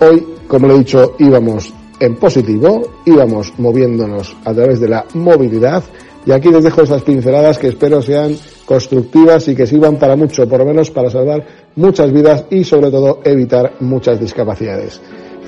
[0.00, 5.84] Hoy, como le he dicho, íbamos en positivo, íbamos moviéndonos a través de la movilidad
[6.26, 8.34] y aquí les dejo estas pinceladas que espero sean
[8.66, 11.44] constructivas y que sirvan para mucho, por lo menos para salvar
[11.76, 15.00] muchas vidas y sobre todo evitar muchas discapacidades.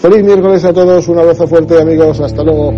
[0.02, 2.72] Feliz miércoles a todos, un abrazo fuerte amigos, hasta luego.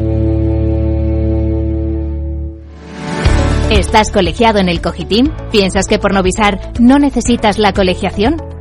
[3.71, 5.31] ¿Estás colegiado en el Cogitim?
[5.51, 8.37] ¿Piensas que por Novisar no necesitas la colegiación?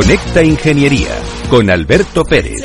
[0.00, 1.14] Conecta Ingeniería
[1.50, 2.58] con Alberto Pérez.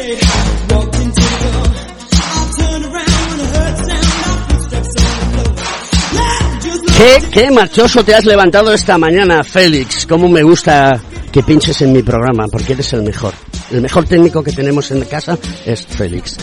[6.98, 10.06] ¿Qué, qué marchoso te has levantado esta mañana, Félix.
[10.06, 10.98] Cómo me gusta
[11.30, 13.34] que pinches en mi programa, porque eres el mejor.
[13.70, 16.38] El mejor técnico que tenemos en casa es Félix.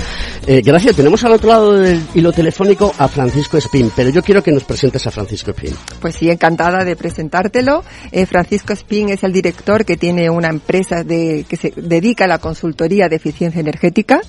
[0.44, 4.42] Eh, gracias, tenemos al otro lado del hilo telefónico a Francisco Espín, pero yo quiero
[4.42, 5.72] que nos presentes a Francisco Espín.
[6.00, 7.84] Pues sí, encantada de presentártelo.
[8.10, 12.26] Eh, Francisco Espín es el director que tiene una empresa de, que se dedica a
[12.26, 14.20] la consultoría de eficiencia energética.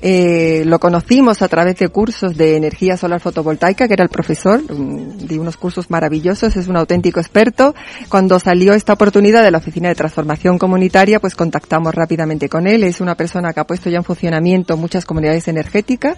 [0.00, 4.62] Eh, lo conocimos a través de cursos de energía solar fotovoltaica, que era el profesor
[4.62, 7.74] mm, de unos cursos maravillosos, es un auténtico experto.
[8.08, 12.84] Cuando salió esta oportunidad de la Oficina de Transformación Comunitaria, pues contactamos rápidamente con él.
[12.84, 16.16] Es una persona que ha puesto ya en funcionamiento muchas comunidades energética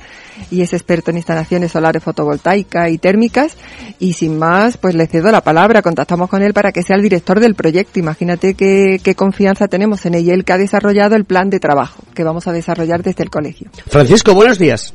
[0.50, 3.56] y es experto en instalaciones solares fotovoltaicas y térmicas
[3.98, 7.02] y sin más pues le cedo la palabra, contactamos con él para que sea el
[7.02, 7.98] director del proyecto.
[7.98, 12.04] Imagínate qué, qué confianza tenemos en él, él que ha desarrollado el plan de trabajo
[12.14, 13.70] que vamos a desarrollar desde el colegio.
[13.86, 14.94] Francisco, buenos días.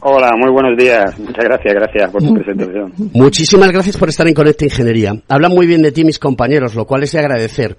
[0.00, 1.18] Hola, muy buenos días.
[1.18, 2.92] Muchas gracias, gracias por tu presentación.
[3.14, 5.12] Muchísimas gracias por estar en Conecta Ingeniería.
[5.28, 7.76] Hablan muy bien de ti mis compañeros, lo cual es de agradecer.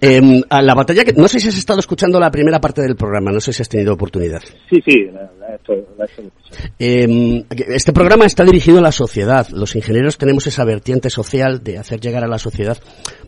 [0.00, 2.96] Eh, a la batalla que, no sé si has estado escuchando la primera parte del
[2.96, 4.40] programa, no sé si has tenido oportunidad.
[4.70, 5.30] Sí, sí, la,
[6.78, 9.48] Eh, este programa está dirigido a la sociedad.
[9.50, 12.78] Los ingenieros tenemos esa vertiente social de hacer llegar a la sociedad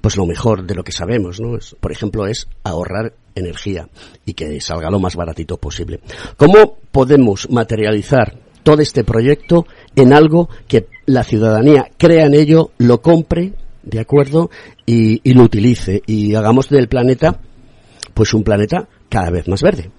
[0.01, 1.57] pues lo mejor de lo que sabemos, ¿no?
[1.57, 3.89] Es, por ejemplo, es ahorrar energía
[4.25, 6.01] y que salga lo más baratito posible.
[6.37, 13.01] ¿Cómo podemos materializar todo este proyecto en algo que la ciudadanía crea en ello, lo
[13.01, 13.53] compre,
[13.83, 14.51] de acuerdo,
[14.85, 17.41] y, y lo utilice y hagamos del planeta
[18.13, 19.91] pues un planeta cada vez más verde?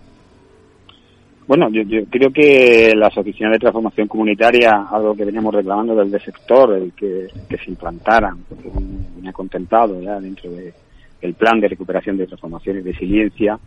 [1.47, 6.21] Bueno, yo, yo, creo que las oficinas de transformación comunitaria, algo que veníamos reclamando del
[6.21, 8.69] sector, el que, se implantaran, porque
[9.15, 10.73] venía contemplado ya dentro de,
[11.21, 13.59] del plan de recuperación de transformación y resiliencia,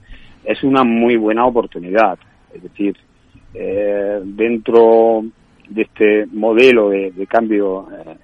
[0.44, 2.18] es una muy buena oportunidad.
[2.54, 2.96] Es decir,
[3.52, 5.24] eh, dentro
[5.68, 8.16] de este modelo de, cambio eh,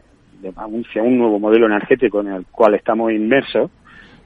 [0.42, 3.70] de, un nuevo modelo energético en el cual estamos inmersos,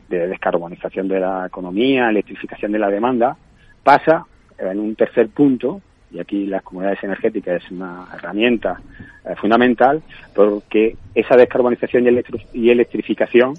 [0.09, 3.37] de descarbonización de la economía, electrificación de la demanda,
[3.83, 4.27] pasa
[4.59, 8.81] en un tercer punto, y aquí las comunidades energéticas es una herramienta
[9.25, 10.03] eh, fundamental,
[10.35, 13.55] porque esa descarbonización y, electri y electrificación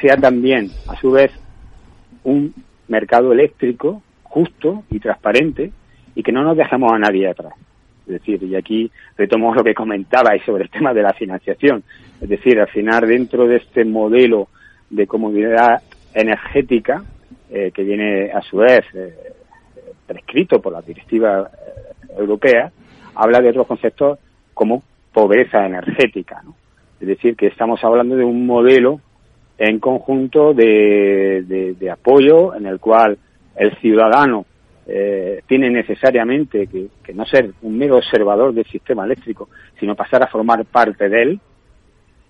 [0.00, 1.30] sea también, a su vez,
[2.24, 2.54] un
[2.88, 5.72] mercado eléctrico justo y transparente
[6.14, 7.52] y que no nos dejemos a nadie atrás.
[8.06, 11.84] Es decir, y aquí retomo lo que comentabais sobre el tema de la financiación.
[12.20, 14.48] Es decir, al final, dentro de este modelo
[14.90, 15.82] de comunidad
[16.14, 17.02] energética,
[17.50, 19.14] eh, que viene a su vez eh,
[20.06, 22.70] prescrito por la directiva eh, europea,
[23.14, 24.18] habla de otros conceptos
[24.54, 26.42] como pobreza energética.
[26.44, 26.54] ¿no?
[27.00, 29.00] Es decir, que estamos hablando de un modelo
[29.58, 33.18] en conjunto de, de, apoyo en el cual
[33.54, 34.46] el ciudadano
[34.86, 40.28] eh, tiene necesariamente que, no ser un mero observador del sistema eléctrico, sino pasar a
[40.28, 41.40] formar parte de él.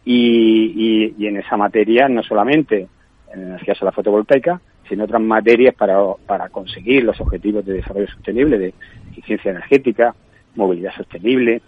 [0.05, 2.89] Y, y, y en esa materia, no solamente
[3.33, 4.61] en energía solar fotovoltaica,
[4.93, 8.75] sino otras materias para, para conseguir los objetivos de desarrollo sostenible, de
[9.13, 10.15] eficiencia energética,
[10.55, 11.63] movilidad sostenible,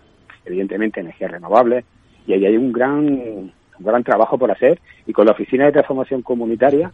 [0.45, 1.87] evidentemente energías renovables.
[2.27, 4.79] Y ahí hay un gran, un gran trabajo por hacer.
[5.07, 6.93] Y con la Oficina de Transformación Comunitaria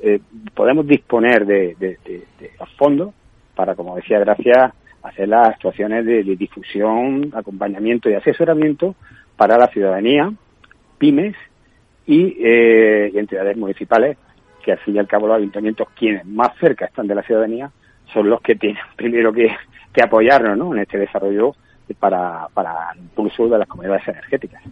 [0.00, 0.20] eh,
[0.54, 1.98] podemos disponer de,
[2.60, 3.12] los fondos
[3.56, 8.94] para, como decía Gracia, hacer las actuaciones de, de, difusión, acompañamiento y asesoramiento
[9.36, 10.32] para la ciudadanía,
[10.98, 11.34] pymes
[12.06, 14.16] y, eh, y, entidades municipales,
[14.64, 17.70] que al fin y al cabo los ayuntamientos, quienes más cerca están de la ciudadanía,
[18.12, 19.50] son los que tienen primero que,
[20.02, 20.74] apoyarnos ¿no?
[20.74, 21.54] en este desarrollo
[22.00, 24.62] para, para el impulso de las comunidades energéticas.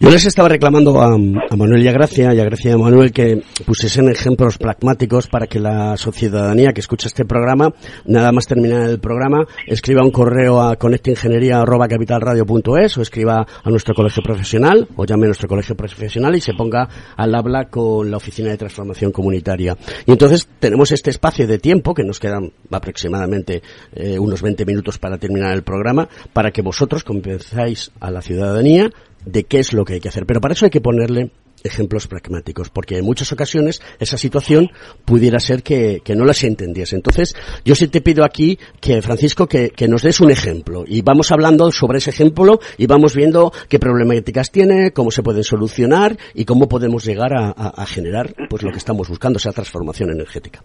[0.00, 3.10] Yo les estaba reclamando a, Manuel y a Gracia, y a Gracia y a Manuel,
[3.10, 7.74] que pusiesen ejemplos pragmáticos para que la ciudadanía que escucha este programa,
[8.06, 14.22] nada más terminar el programa, escriba un correo a conectaingeniería.capitalradio.es o escriba a nuestro colegio
[14.22, 18.50] profesional, o llame a nuestro colegio profesional y se ponga al habla con la Oficina
[18.50, 19.76] de Transformación Comunitaria.
[20.06, 23.64] Y entonces tenemos este espacio de tiempo, que nos quedan aproximadamente
[23.96, 28.92] eh, unos 20 minutos para terminar el programa, para que vosotros convenzáis a la ciudadanía
[29.30, 30.26] de qué es lo que hay que hacer.
[30.26, 31.30] Pero para eso hay que ponerle
[31.64, 34.68] ejemplos pragmáticos, porque en muchas ocasiones esa situación
[35.04, 36.96] pudiera ser que, que no las entendiese.
[36.96, 41.02] Entonces, yo sí te pido aquí que, Francisco, que, que, nos des un ejemplo y
[41.02, 46.16] vamos hablando sobre ese ejemplo y vamos viendo qué problemáticas tiene, cómo se pueden solucionar
[46.34, 50.60] y cómo podemos llegar a, a, generar pues lo que estamos buscando, esa transformación energética.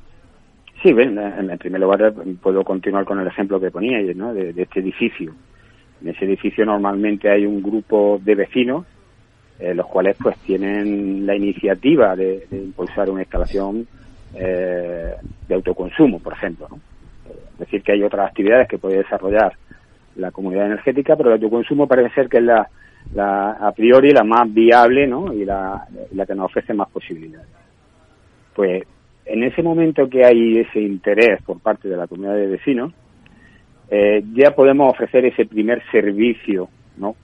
[0.83, 5.33] Sí, bien, en primer lugar puedo continuar con el ejemplo que ponía de este edificio
[6.03, 8.85] en ese edificio normalmente hay un grupo de vecinos,
[9.57, 13.87] eh, los cuales pues tienen la iniciativa de, impulsar una instalación
[14.35, 15.13] eh,
[15.47, 16.67] de autoconsumo, por ejemplo.
[17.53, 19.53] Es decir, que hay otras actividades que puede desarrollar
[20.17, 22.67] la comunidad energética, pero el autoconsumo parece ser que es la,
[23.13, 25.31] la a priori la más viable ¿no?
[25.33, 27.47] y la, la que nos ofrece más posibilidades.
[28.53, 28.83] Pues
[29.25, 32.93] en ese momento que hay ese interés por parte de la comunidad de vecinos,
[33.89, 37.15] eh, ya podemos ofrecer ese primer servicio, ¿no?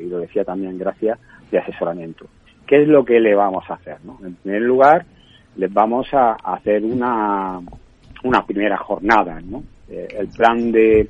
[0.00, 1.18] Y, lo decía también, gracias,
[1.50, 2.26] de asesoramiento.
[2.66, 3.98] ¿Qué es lo que le vamos a hacer?
[4.04, 4.18] ¿no?
[4.24, 5.04] En primer lugar,
[5.56, 7.60] les vamos a hacer una,
[8.22, 9.62] una primera jornada, ¿no?
[9.90, 11.08] Eh, el plan de,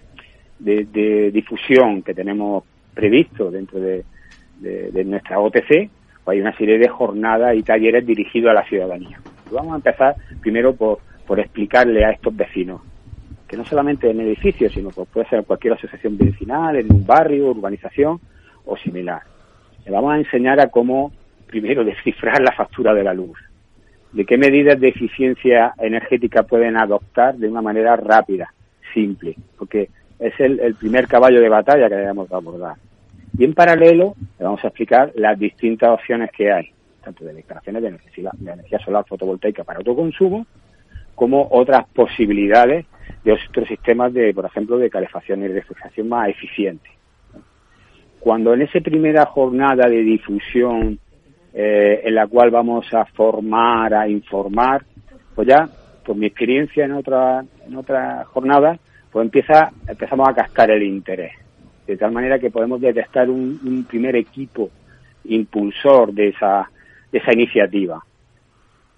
[0.58, 4.04] de, difusión que tenemos previsto dentro de,
[4.60, 5.90] de, de nuestra OTC,
[6.24, 9.20] pues hay una serie de jornadas y talleres dirigidos a la ciudadanía.
[9.50, 12.80] Vamos a empezar primero por, por explicarle a estos vecinos
[13.52, 16.90] que no solamente en el edificio, sino que puede ser en cualquier asociación vecinal, en
[16.90, 18.18] un barrio, urbanización
[18.64, 19.20] o similar.
[19.84, 21.12] Le vamos a enseñar a cómo,
[21.48, 23.38] primero, descifrar la factura de la luz,
[24.10, 28.54] de qué medidas de eficiencia energética pueden adoptar de una manera rápida,
[28.94, 32.76] simple, porque es el, el primer caballo de batalla que debemos abordar.
[33.36, 36.70] Y en paralelo le vamos a explicar las distintas opciones que hay,
[37.04, 40.46] tanto de instalaciones de energía, de energía solar fotovoltaica para autoconsumo,
[41.14, 42.86] como otras posibilidades
[43.24, 46.92] de otros sistemas de, por ejemplo, de calefacción y refrigeración más eficientes.
[48.18, 50.98] Cuando en esa primera jornada de difusión
[51.54, 54.84] eh, en la cual vamos a formar, a informar,
[55.34, 55.68] pues ya,
[56.04, 58.78] por mi experiencia en otra, en otra jornada,
[59.10, 61.32] pues empieza, empezamos a cascar el interés.
[61.86, 64.70] De tal manera que podemos detectar un, un primer equipo
[65.24, 66.70] impulsor de esa,
[67.10, 68.02] de esa iniciativa.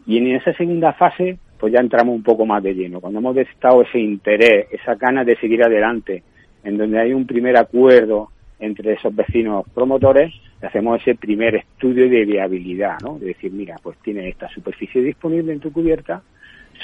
[0.06, 3.00] Y en esa segunda fase, pues ya entramos un poco más de lleno.
[3.00, 6.22] Cuando hemos detectado ese interés, esa ganas de seguir adelante,
[6.62, 12.26] en donde hay un primer acuerdo entre esos vecinos promotores, hacemos ese primer estudio de
[12.26, 13.18] viabilidad, ¿no?
[13.18, 16.20] De decir, mira, pues tienes esta superficie disponible en tu cubierta,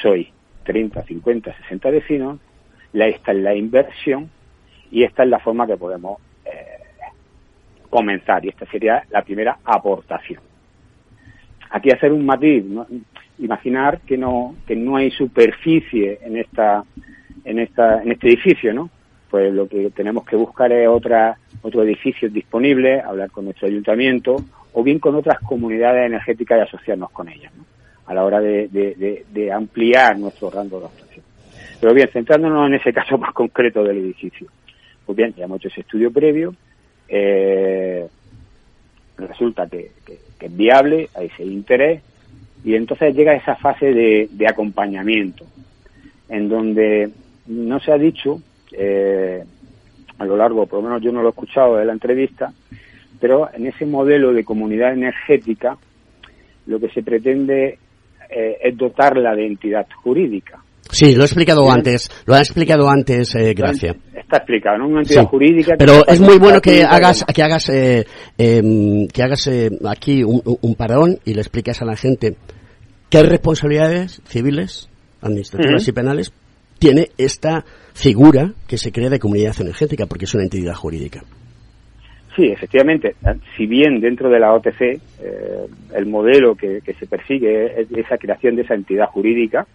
[0.01, 0.31] soy
[0.64, 2.41] 30, 50, 60 vecinos,
[2.95, 4.31] esta es la inversión
[4.91, 7.11] y esta es la forma que podemos eh,
[7.91, 10.41] comenzar y esta sería la primera aportación.
[11.68, 12.87] Aquí hacer un matiz, ¿no?
[13.41, 16.84] Imaginar que no que no hay superficie en esta
[17.45, 18.91] en esta en este edificio, ¿no?
[19.30, 24.36] Pues lo que tenemos que buscar es otra otro edificio disponible, hablar con nuestro ayuntamiento
[24.72, 27.64] o bien con otras comunidades energéticas y asociarnos con ellas, ¿no?
[28.07, 31.24] A la hora de, de, ampliar nuestro rango de actuación.
[31.80, 34.49] Pero bien, centrándonos en ese caso más concreto del edificio.
[35.07, 36.55] Pues bien, ya hemos hecho ese estudio previo,
[37.09, 38.07] eh,
[39.16, 42.03] resulta que, que, es viable, hay ese interés,
[42.64, 45.46] y entonces llega esa fase de, acompañamiento,
[46.28, 47.11] en donde
[47.46, 48.40] no se ha dicho,
[48.72, 49.42] eh,
[50.18, 52.52] a lo largo, por lo menos yo no lo he escuchado de la entrevista,
[53.18, 55.76] pero en ese modelo de comunidad energética
[56.66, 57.78] lo que se pretende
[58.28, 60.62] eh, es dotarla de entidad jurídica.
[60.91, 61.70] Sí, lo he explicado ¿Sí?
[61.70, 63.95] antes, lo ha explicado antes, eh, Gracia.
[64.14, 64.88] Está explicado, ¿no?
[64.88, 65.28] Una entidad sí.
[65.28, 65.74] jurídica.
[65.78, 68.05] Pero es muy bueno que hagas, que hagas, eh,
[68.38, 68.62] eh,
[69.12, 72.36] que hagas eh, aquí un, un, parón y le expliques a la gente
[73.09, 74.88] qué responsabilidades civiles,
[75.20, 75.88] administrativas uh -huh.
[75.88, 76.32] y penales
[76.78, 81.22] tiene esta figura que se crea de comunidad energética, porque es una entidad jurídica.
[82.34, 83.16] Sí, efectivamente.
[83.57, 84.99] Si bien dentro de la OTC eh,
[85.95, 89.66] el modelo que, que, se persigue es esa creación de esa entidad jurídica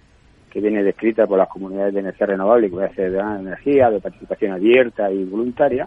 [0.56, 4.54] que viene descrita por las comunidades de energía renovable, que ser de energía, de participación
[4.54, 5.86] abierta y voluntaria,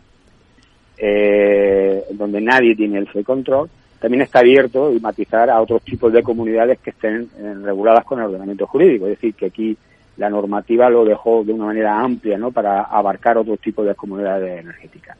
[0.99, 6.23] eh, donde nadie tiene el control, también está abierto y matizar a otros tipos de
[6.23, 9.07] comunidades que estén eh, reguladas con el ordenamiento jurídico.
[9.07, 9.75] Es decir, que aquí
[10.19, 12.53] la normativa lo dejó de una manera amplia, ¿no?
[12.53, 15.17] Para abarcar otros tipos de comunidades energéticas.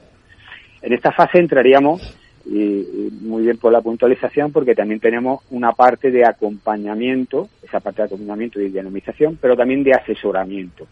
[0.83, 2.18] En esta fase entraríamos,
[2.49, 7.81] y, y muy bien por la puntualización, porque también tenemos una parte de acompañamiento, esa
[7.81, 10.87] parte de acompañamiento y dinamización, pero también de asesoramiento.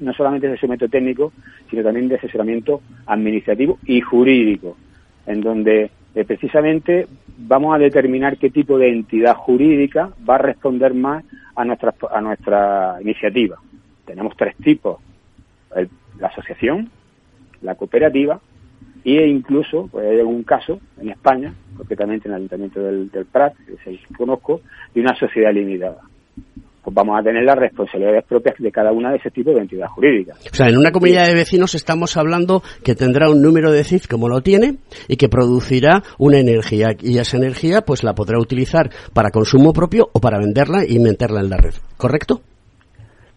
[0.00, 1.32] No solamente de asesoramiento técnico,
[1.68, 4.76] sino también de asesoramiento administrativo y jurídico,
[5.26, 10.94] en donde eh, precisamente vamos a determinar qué tipo de entidad jurídica va a responder
[10.94, 11.24] más
[11.56, 13.58] a nuestra, a nuestra iniciativa.
[14.06, 14.98] Tenemos tres tipos,
[15.76, 16.88] el, la asociación,
[17.60, 18.40] la cooperativa
[19.04, 23.76] e incluso, pues hay algún caso en España, concretamente en el Ayuntamiento del, Prat, que
[23.84, 24.60] se conozco,
[24.94, 25.98] de una sociedad limitada
[26.84, 29.90] pues vamos a tener las responsabilidades propias de cada una de ese tipo de entidades
[29.92, 30.38] jurídicas.
[30.52, 34.06] O sea, en una comunidad de vecinos estamos hablando que tendrá un número de CIF
[34.06, 34.76] como lo tiene
[35.08, 40.10] y que producirá una energía y esa energía pues la podrá utilizar para consumo propio
[40.12, 42.42] o para venderla y meterla en la red, ¿correcto?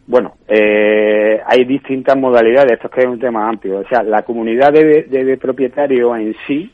[0.07, 3.79] Bueno, eh, hay distintas modalidades, esto es que es un tema amplio.
[3.79, 6.71] O sea, la comunidad de, de, de propietarios en sí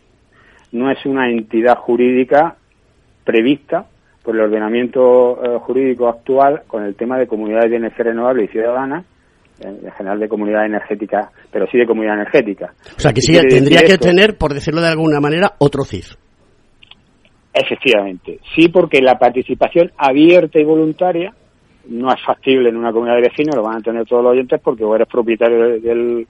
[0.72, 2.56] no es una entidad jurídica
[3.24, 3.86] prevista
[4.24, 8.48] por el ordenamiento eh, jurídico actual con el tema de comunidades de energía renovable y
[8.50, 9.04] ciudadana,
[9.60, 12.74] en general de comunidad energética, pero sí de comunidad energética.
[12.98, 14.08] O sea, que sí tendría que esto?
[14.08, 16.16] tener, por decirlo de alguna manera, otro CIF.
[17.54, 21.34] Efectivamente, sí, porque la participación abierta y voluntaria
[21.86, 24.60] no es factible en una comunidad de vecinos, lo van a entender todos los oyentes,
[24.62, 26.28] porque o eres propietario del,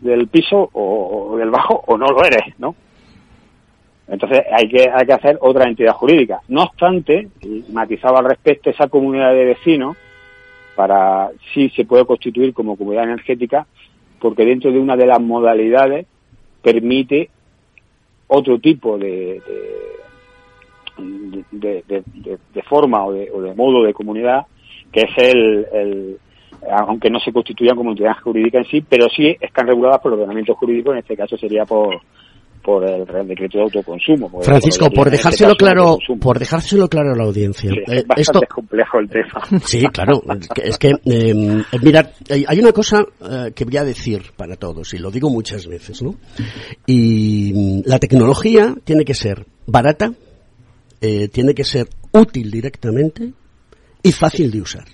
[0.00, 2.74] del piso o, del bajo o no lo eres, ¿no?
[4.08, 6.40] Entonces hay que, hay que hacer otra entidad jurídica.
[6.48, 7.28] No obstante,
[7.70, 9.96] matizaba al respecto esa comunidad de vecinos,
[10.74, 13.66] para sí se puede constituir como comunidad energética,
[14.18, 16.06] porque dentro de una de las modalidades
[16.62, 17.30] permite
[18.28, 19.42] otro tipo de,
[21.50, 24.46] de, de, forma o de, o de modo de comunidad,
[24.92, 26.18] que es el, el
[26.70, 30.18] aunque no se constituyan como entidad jurídica en sí, pero sí están reguladas por el
[30.20, 32.00] ordenamiento jurídico, en este caso sería por,
[32.62, 34.42] por el Real Decreto de Autoconsumo.
[34.42, 37.70] Francisco, por, este dejárselo claro, por dejárselo claro a la audiencia.
[37.86, 39.40] es eh, bastante complejo el tema.
[39.64, 40.22] Sí, claro.
[40.62, 41.34] Es que, eh,
[41.82, 45.66] mira, hay una cosa eh, que voy a decir para todos, y lo digo muchas
[45.66, 46.16] veces, ¿no?
[46.86, 50.12] Y mm, la tecnología tiene que ser barata,
[51.00, 53.32] eh, tiene que ser útil directamente
[54.02, 54.86] y fácil de usar.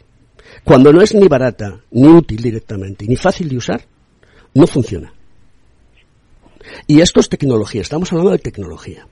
[0.62, 3.84] Cuando no es ni barata, ni útil directamente, ni fácil de usar,
[4.54, 5.12] no funciona.
[6.86, 9.06] Y esto es tecnología, estamos hablando de tecnología.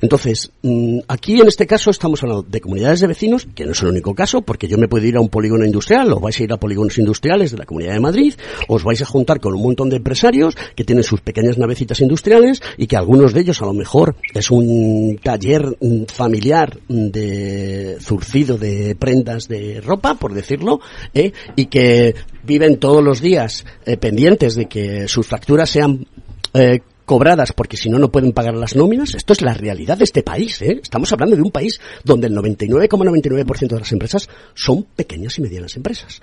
[0.00, 3.82] Entonces, mm, aquí en este caso estamos hablando de comunidades de vecinos, que no es
[3.82, 6.42] el único caso, porque yo me puedo ir a un polígono industrial, o vais a
[6.42, 8.34] ir a polígonos industriales de la Comunidad de Madrid,
[8.68, 12.60] os vais a juntar con un montón de empresarios que tienen sus pequeñas navecitas industriales
[12.76, 18.58] y que algunos de ellos a lo mejor es un taller mm, familiar de zurcido
[18.58, 20.80] de prendas de ropa, por decirlo,
[21.14, 21.32] ¿eh?
[21.56, 22.14] y que
[22.44, 26.06] viven todos los días eh, pendientes de que sus facturas sean
[26.54, 29.14] eh, cobradas porque si no no pueden pagar las nóminas.
[29.14, 30.60] Esto es la realidad de este país.
[30.62, 30.80] ¿eh?
[30.82, 35.76] Estamos hablando de un país donde el 99,99% de las empresas son pequeñas y medianas
[35.76, 36.20] empresas.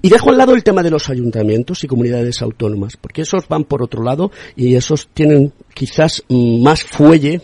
[0.00, 3.64] Y dejo al lado el tema de los ayuntamientos y comunidades autónomas, porque esos van
[3.64, 7.42] por otro lado y esos tienen quizás más fuelle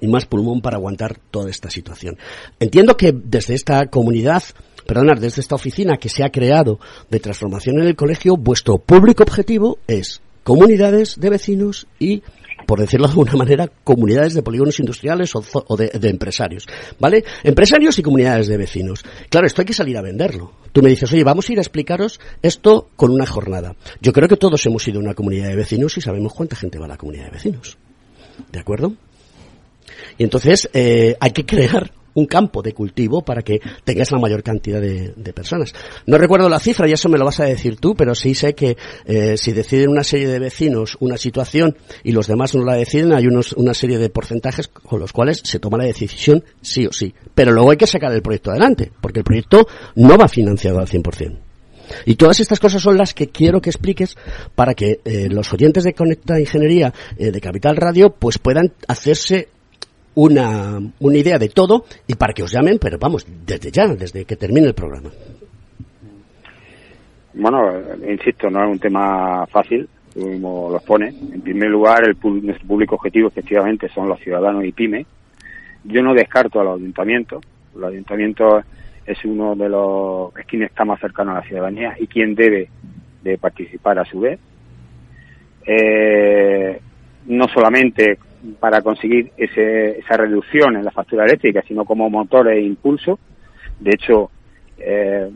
[0.00, 2.18] y más pulmón para aguantar toda esta situación.
[2.60, 4.42] Entiendo que desde esta comunidad
[4.86, 6.78] perdonad, desde esta oficina que se ha creado
[7.10, 12.22] de transformación en el colegio, vuestro público objetivo es comunidades de vecinos y
[12.66, 16.66] por decirlo de alguna manera, comunidades de polígonos industriales o, de, empresarios,
[17.00, 17.24] ¿vale?
[17.42, 19.04] Empresarios y comunidades de vecinos.
[19.28, 20.52] Claro, esto hay que salir a venderlo.
[20.72, 23.74] Tú me dices, oye, vamos a ir a explicaros esto con una jornada.
[24.00, 26.78] Yo creo que todos hemos ido a una comunidad de vecinos y sabemos cuánta gente
[26.78, 27.76] va a la comunidad de vecinos.
[28.50, 28.94] ¿De acuerdo?
[30.18, 34.42] Y entonces eh, hay que crear un campo de cultivo para que tengas la mayor
[34.42, 35.74] cantidad de, personas.
[36.06, 38.54] No recuerdo la cifra y eso me lo vas a decir tú, pero sí sé
[38.54, 42.74] que eh, si deciden una serie de vecinos una situación y los demás no la
[42.74, 46.86] deciden, hay unos, una serie de porcentajes con los cuales se toma la decisión sí
[46.86, 47.14] o sí.
[47.34, 50.86] Pero luego hay que sacar el proyecto adelante, porque el proyecto no va financiado al
[50.86, 51.38] 100%.
[52.04, 54.16] Y todas estas cosas son las que quiero que expliques
[54.54, 59.48] para que eh, los oyentes de Conecta Ingeniería eh, de Capital Radio pues puedan hacerse
[60.16, 64.24] una, una idea de todo y para que os llamen, pero vamos, desde ya, desde
[64.24, 65.10] que termine el programa.
[67.34, 67.70] Bueno,
[68.08, 71.08] insisto, no es un tema fácil, como lo pone.
[71.08, 75.06] En primer lugar, el nuestro público objetivo efectivamente son los ciudadanos y pymes.
[75.84, 77.44] Yo no descarto a los ayuntamientos.
[77.74, 78.64] Los ayuntamientos
[79.04, 82.70] es uno de los, es quien está más cercano a la ciudadanía y quien debe
[83.22, 84.40] de participar a su vez.
[85.66, 86.80] Eh,
[87.26, 88.18] no solamente
[88.58, 93.18] para conseguir ese, esa reducción en la factura eléctrica, sino como motor e impulso.
[93.80, 94.30] De hecho,
[94.78, 95.30] eh,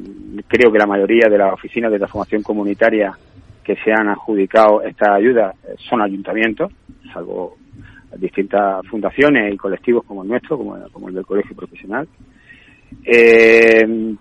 [0.47, 3.17] creo que la mayoría de las oficinas de transformación comunitaria
[3.65, 6.73] que se han adjudicado esta ayuda eh, son ayuntamientos,
[7.13, 7.57] salvo
[8.17, 12.09] distintas fundaciones y colectivos como el nuestro, como, el del Colegio Profesional.
[13.05, 14.15] Eh,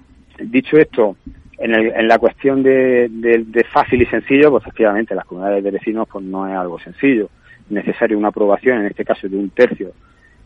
[0.43, 1.17] dicho esto,
[1.57, 5.63] en, el, en, la cuestión de, de, de, fácil y sencillo, pues efectivamente las comunidades
[5.63, 7.29] de vecinos pues no es algo sencillo
[7.69, 9.91] necesario una aprobación, en este caso de un tercio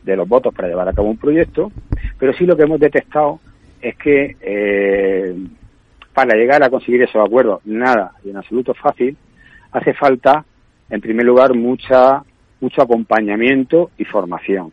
[0.03, 1.71] de los votos para llevar a cabo un proyecto,
[2.19, 3.39] pero sí lo que hemos detectado
[3.81, 5.35] es que eh,
[6.13, 9.17] para llegar a conseguir esos acuerdos, nada y en absoluto fácil,
[9.71, 10.45] hace falta,
[10.89, 12.23] en primer lugar, mucha,
[12.61, 14.71] mucho acompañamiento y formación.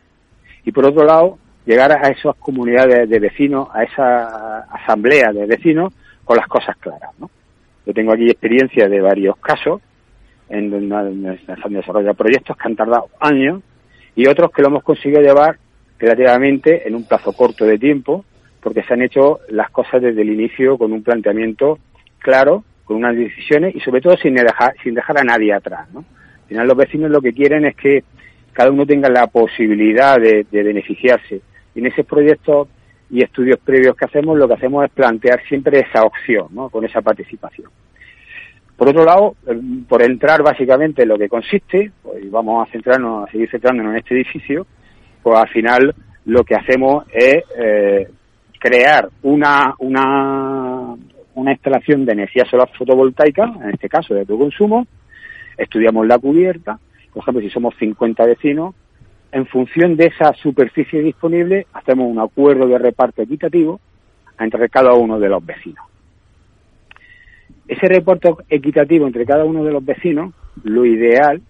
[0.63, 5.93] Y por otro lado, llegar a esas comunidades de vecinos, a esa asamblea de vecinos,
[6.23, 7.09] con las cosas claras.
[7.19, 7.29] ¿no?
[7.85, 9.81] Yo tengo aquí experiencia de varios casos
[10.51, 13.61] en, en, desarrollo proyectos que han tardado años
[14.15, 15.57] y otros que lo hemos conseguido llevar
[15.97, 18.25] relativamente en un plazo corto de tiempo
[18.61, 21.79] porque se han hecho las cosas desde el inicio con un planteamiento
[22.19, 25.89] claro, con unas decisiones y sobre todo sin dejar, sin dejar a nadie atrás.
[25.93, 25.99] ¿no?
[25.99, 28.03] Al final los vecinos lo que quieren es que
[28.53, 31.41] cada uno tenga la posibilidad de, de beneficiarse.
[31.73, 32.67] Y en esos proyectos
[33.09, 36.69] y estudios previos que hacemos, lo que hacemos es plantear siempre esa opción, ¿no?
[36.69, 37.69] con esa participación.
[38.81, 39.35] Por otro lado,
[39.87, 43.99] por entrar básicamente en lo que consiste, pues vamos a centrarnos, a seguir centrándonos en
[43.99, 44.65] este edificio,
[45.21, 45.93] pues al final
[46.25, 48.09] lo que hacemos es eh,
[48.59, 50.95] crear una, una,
[51.35, 54.87] una instalación de energía solar fotovoltaica, en este caso de autoconsumo,
[55.59, 56.79] estudiamos la cubierta,
[57.13, 58.73] por ejemplo, si somos 50 vecinos,
[59.31, 63.79] en función de esa superficie disponible, hacemos un acuerdo de reparto equitativo
[64.39, 65.90] entre cada uno de los vecinos.
[67.71, 70.33] Ese reparto equitativo entre cada uno de los vecinos,
[70.65, 71.41] lo ideal,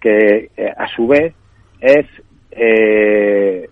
[0.00, 1.32] que eh, a su vez
[1.80, 2.04] es,
[2.50, 3.70] eh,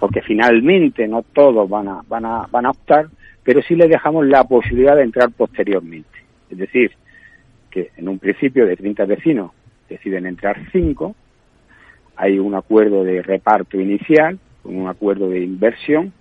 [0.00, 3.06] porque finalmente no todos van a, van, a, van a optar,
[3.44, 6.18] pero sí les dejamos la posibilidad de entrar posteriormente.
[6.50, 6.90] Es decir,
[7.70, 9.52] que en un principio de 30 vecinos
[9.88, 11.14] deciden entrar 5,
[12.16, 16.12] hay un acuerdo de reparto inicial, un acuerdo de inversión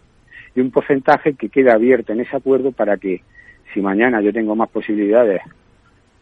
[0.56, 3.24] y un porcentaje que queda abierto en ese acuerdo para que
[3.74, 5.42] si mañana yo tengo más posibilidades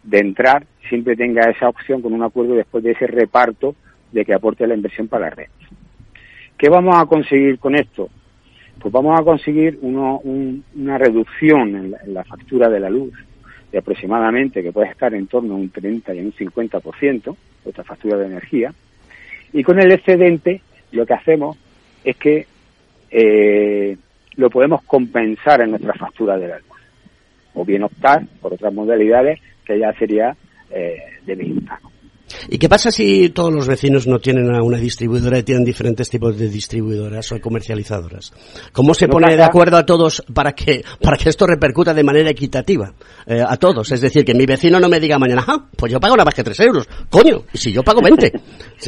[0.03, 3.75] de entrar, siempre tenga esa opción con un acuerdo después de ese reparto
[4.11, 5.47] de que aporte la inversión para la red.
[6.57, 8.09] ¿Qué vamos a conseguir con esto?
[8.79, 13.13] Pues vamos a conseguir una reducción en la, factura de la luz
[13.71, 17.35] de aproximadamente, que puede estar en torno a un 30 y un 50%,
[17.65, 18.73] esta factura de energía,
[19.53, 21.57] y con el excedente lo que hacemos
[22.03, 22.47] es que
[23.11, 23.97] eh,
[24.35, 26.80] lo podemos compensar en nuestra factura de la luz,
[27.53, 30.35] o bien optar por otras modalidades que ya sería
[30.69, 31.79] eh, de venta.
[32.49, 36.37] ¿Y qué pasa si todos los vecinos no tienen una distribuidora y tienen diferentes tipos
[36.37, 38.31] de distribuidoras o comercializadoras?
[38.71, 42.29] ¿Cómo se pone de acuerdo a todos para que, para que esto repercuta de manera
[42.29, 42.93] equitativa
[43.25, 43.91] eh, a todos?
[43.91, 46.35] Es decir, que mi vecino no me diga mañana, ah, pues yo pago nada más
[46.35, 46.87] que 3 euros.
[47.09, 48.31] Coño, y si yo pago 20.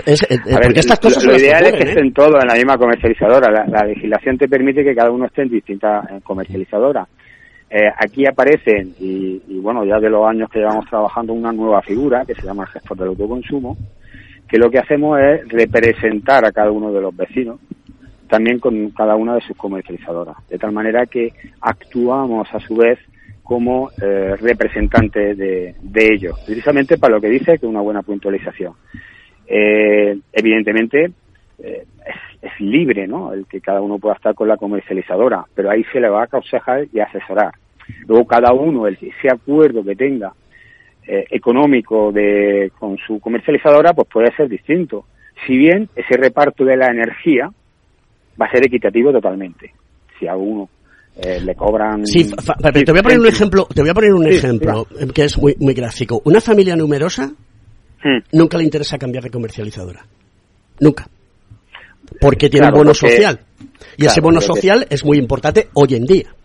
[0.06, 3.52] Es, eh, porque estas cosas lo, ideal es que estén todos en la misma comercializadora.
[3.52, 7.08] La, la, legislación te permite que cada uno esté en distintas comercializadoras.
[7.76, 12.24] Eh, aquí aparecen, y, bueno, ya de los años que llevamos trabajando, una nueva figura
[12.24, 13.76] que se llama el gestor del autoconsumo,
[14.48, 17.60] que lo que hacemos es representar a cada uno de los vecinos,
[18.30, 23.00] también con cada una de sus comercializadoras, de tal manera que actuamos a su vez
[23.42, 28.74] como eh, representantes de, ellos, precisamente para lo que dice que es una buena puntualización.
[29.48, 31.12] Eh, evidentemente,
[31.58, 33.34] es, es, libre, ¿no?
[33.34, 36.26] El que cada uno pueda estar con la comercializadora, pero ahí se le va a
[36.26, 37.54] aconsejar y asesorar.
[38.08, 40.34] Luego cada uno, el, ese acuerdo que tenga
[41.08, 45.06] eh, económico de, con su comercializadora, pues puede ser distinto.
[45.46, 47.50] Si bien ese reparto de la energía
[48.40, 49.74] va a ser equitativo totalmente.
[50.20, 50.70] Si a uno
[51.16, 52.06] eh, le cobran.
[52.08, 55.38] Sí, te voy a poner un ejemplo, te voy a poner un ejemplo que es
[55.38, 56.22] muy, muy gráfico.
[56.26, 57.28] Una familia numerosa
[58.04, 58.20] hmm.
[58.32, 60.06] nunca le interesa cambiar de comercializadora.
[60.80, 61.08] Nunca.
[62.20, 63.40] Porque tiene un bono social.
[63.98, 66.36] Y ese bono social es muy importante hoy en día.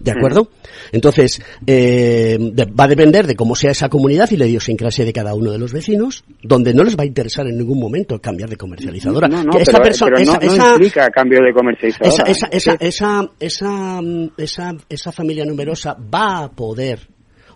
[0.00, 0.48] ¿De acuerdo?
[0.92, 5.34] Entonces, eh, va a depender de cómo sea esa comunidad y la idiosincrasia de cada
[5.34, 8.56] uno de los vecinos, donde no les va a interesar en ningún momento cambiar de
[8.56, 9.26] comercializadora.
[9.26, 12.30] No, no, esa persona, esa, no, implica cambio de comercializadora.
[12.30, 14.00] Esa, esa, esa, esa,
[14.36, 17.00] esa, esa familia numerosa va a poder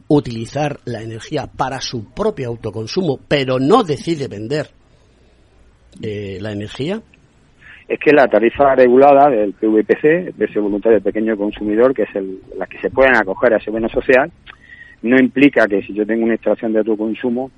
[0.08, 4.68] utilizar la energía para su propio autoconsumo, pero no decide vender
[6.02, 7.00] eh, la energía
[7.92, 12.38] es que la tarifa regulada del PVPC, precio voluntario del pequeño consumidor, que es el,
[12.56, 14.32] la que se pueden acoger a ese bono social,
[15.02, 17.50] no implica que si yo tengo una instalación de autoconsumo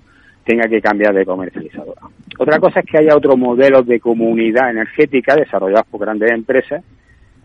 [0.45, 2.01] tenga que cambiar de comercializadora.
[2.37, 6.83] Otra cosa es que haya otros modelos de comunidad energética desarrollados por grandes empresas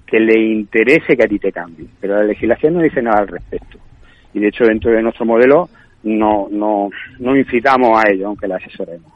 [0.07, 3.27] que le interese que a ti te cambie, pero la legislación no dice nada al
[3.27, 3.77] respecto.
[4.33, 5.69] Y de hecho dentro de nuestro modelo
[6.01, 9.13] no, no, no incitamos a ello, aunque la asesoremos.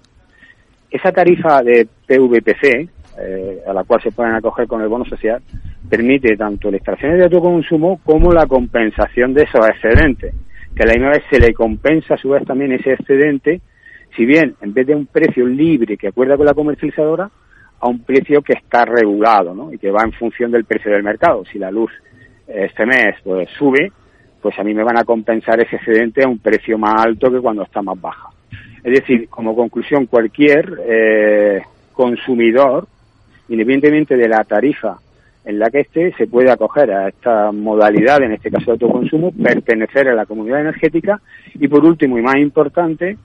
[0.91, 2.87] Esa tarifa de PVPC,
[3.19, 5.41] eh, a la cual se pueden acoger con el bono social,
[5.89, 10.33] permite tanto la extracción de autoconsumo como la compensación de esos excedentes,
[10.75, 13.61] que a la misma vez se le compensa a su vez también ese excedente,
[14.15, 17.29] si bien en vez de un precio libre que acuerda con la comercializadora,
[17.79, 19.73] a un precio que está regulado ¿no?
[19.73, 21.43] y que va en función del precio del mercado.
[21.51, 21.91] Si la luz
[22.47, 23.91] este mes pues, sube,
[24.41, 27.41] pues a mí me van a compensar ese excedente a un precio más alto que
[27.41, 28.29] cuando está más baja.
[28.83, 31.61] Es decir, como conclusión, cualquier eh,
[31.93, 32.87] consumidor
[33.53, 34.97] independientemente de la tarifa
[35.45, 39.31] en la que esté, se puede acoger a esta modalidad, en este caso de autoconsumo,
[39.31, 41.21] pertenecer a la comunidad energética
[41.53, 43.17] y por último y más importante,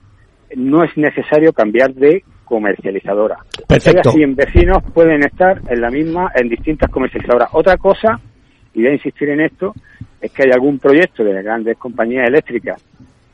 [0.55, 3.37] no es necesario cambiar de comercializadora.
[3.67, 4.11] Perfecto.
[4.11, 7.49] 100 vecinos pueden estar en la misma, en distintas comercializadoras.
[7.53, 8.19] Otra cosa,
[8.73, 9.73] y voy a insistir en esto,
[10.21, 12.83] es que hay algún proyecto de grandes compañías eléctricas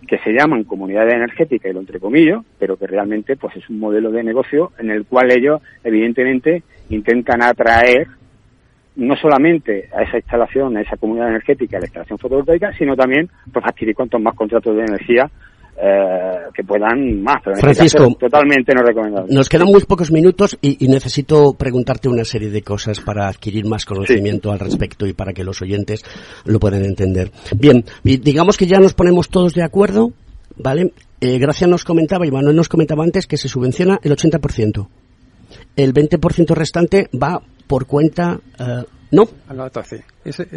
[0.06, 4.12] que se llaman comunidades energéticas, y lo entrecomillo, pero que realmente pues es un modelo
[4.12, 8.08] de negocio en el cual ellos evidentemente intentan atraer
[8.96, 13.30] no solamente a esa instalación, a esa comunidad energética, a la instalación fotovoltaica, sino también
[13.52, 15.30] pues adquirir cuantos más contratos de energía
[15.78, 17.38] eh, que puedan más.
[17.44, 19.34] Pero en este Francisco, caso, totalmente no recomendable.
[19.34, 23.66] Nos quedan muy pocos minutos y, y necesito preguntarte una serie de cosas para adquirir
[23.66, 26.04] más conocimiento al respecto y para que los oyentes
[26.46, 27.32] lo puedan entender.
[27.58, 30.12] Bien, digamos que ya nos ponemos todos de acuerdo,
[30.58, 30.94] ¿vale?
[31.22, 34.88] Eh, Gracia nos comentaba y Manuel nos comentaba antes que se subvenciona el 80%.
[35.76, 39.28] El 20% restante va por cuenta, eh, ¿no?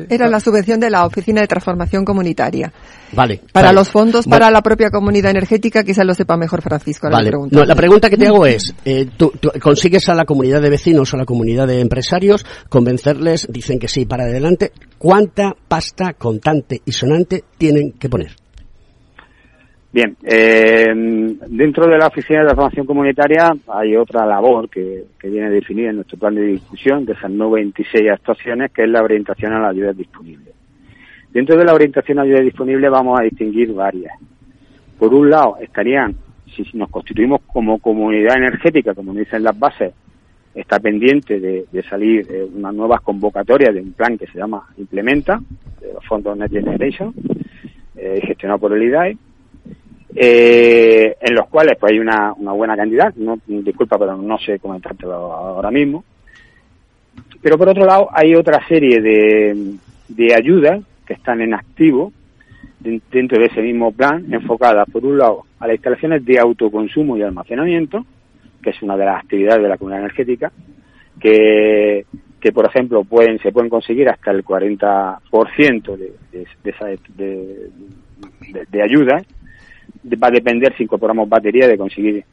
[0.09, 2.73] Era la subvención de la Oficina de Transformación Comunitaria.
[3.13, 3.43] Vale.
[3.53, 3.77] Para vale.
[3.77, 7.07] los fondos para la propia comunidad energética, quizá lo sepa mejor Francisco.
[7.07, 7.31] ahora Vale.
[7.51, 10.71] No, la pregunta que te hago es, eh, tú, tú consigues a la comunidad de
[10.71, 16.15] vecinos o a la comunidad de empresarios convencerles, dicen que sí, para adelante, ¿cuánta pasta
[16.15, 18.48] contante y sonante tienen que poner?
[19.91, 20.93] Bien, eh,
[21.49, 26.19] dentro de la Oficina de Transformación Comunitaria hay otra labor que, viene definida en nuestro
[26.19, 30.53] plan de discusión de esas 96 actuaciones, que es la orientación a la ayuda disponible.
[31.33, 34.13] Dentro de la orientación a la ayuda disponible vamos a distinguir varias.
[34.99, 36.15] Por un lado, estarían,
[36.55, 39.95] si nos constituimos como comunidad energética, como dicen las bases,
[40.55, 44.67] está pendiente de, de salir eh, unas nuevas convocatorias de un plan que se llama
[44.77, 45.41] Implementa,
[45.81, 47.15] de los fondos Next Generation,
[47.97, 49.17] eh, gestionado por el IDAE,
[50.15, 54.59] eh, en los cuales pues hay una, una buena cantidad, no, disculpa, pero no sé
[54.59, 56.05] comentártelo ahora mismo.
[57.43, 59.75] Pero por otro lado hay otra serie de,
[60.09, 62.13] de ayudas que están en activo
[62.81, 67.17] de- dentro de ese mismo plan, enfocadas por un lado a las instalaciones de autoconsumo
[67.17, 68.05] y almacenamiento,
[68.63, 70.51] que es una de las actividades de la comunidad energética,
[71.21, 72.07] que,
[72.41, 77.71] que por ejemplo pueden se pueden conseguir hasta el 40% de, de, de, de,
[78.53, 79.17] de, de ayuda.
[79.19, 79.38] De-
[80.23, 82.25] Va a depender si incorporamos batería de conseguir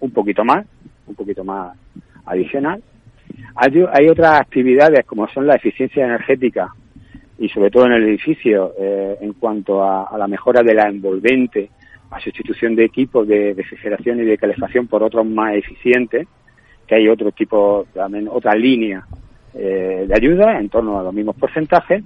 [0.00, 0.66] un poquito más,
[1.06, 1.76] un poquito más
[2.26, 2.82] adicional.
[3.56, 6.68] Hay, hay otras actividades como son la eficiencia energética
[7.38, 10.88] y sobre todo en el edificio eh, en cuanto a, a la mejora de la
[10.88, 11.70] envolvente,
[12.10, 16.28] a sustitución de equipos de refrigeración y de calefacción por otros más eficientes,
[16.86, 19.04] que hay otro tipo, también otra línea
[19.54, 22.02] eh, de ayuda en torno a los mismos porcentajes.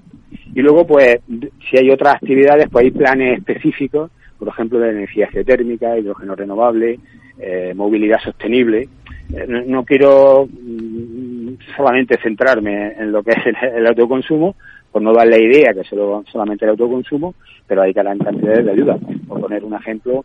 [0.55, 1.21] Y luego, pues,
[1.69, 6.99] si hay otras actividades, pues hay planes específicos, por ejemplo, de energía geotérmica, hidrógeno renovable,
[7.39, 8.89] eh, movilidad sostenible.
[9.35, 13.39] Eh, no, no quiero mm, solamente centrarme en lo que es
[13.77, 14.57] el, autoconsumo,
[14.91, 17.35] por no dar la idea que solo, solamente el autoconsumo,
[17.67, 18.99] pero hay gran cantidades de ayuda.
[19.27, 20.25] Por poner un ejemplo,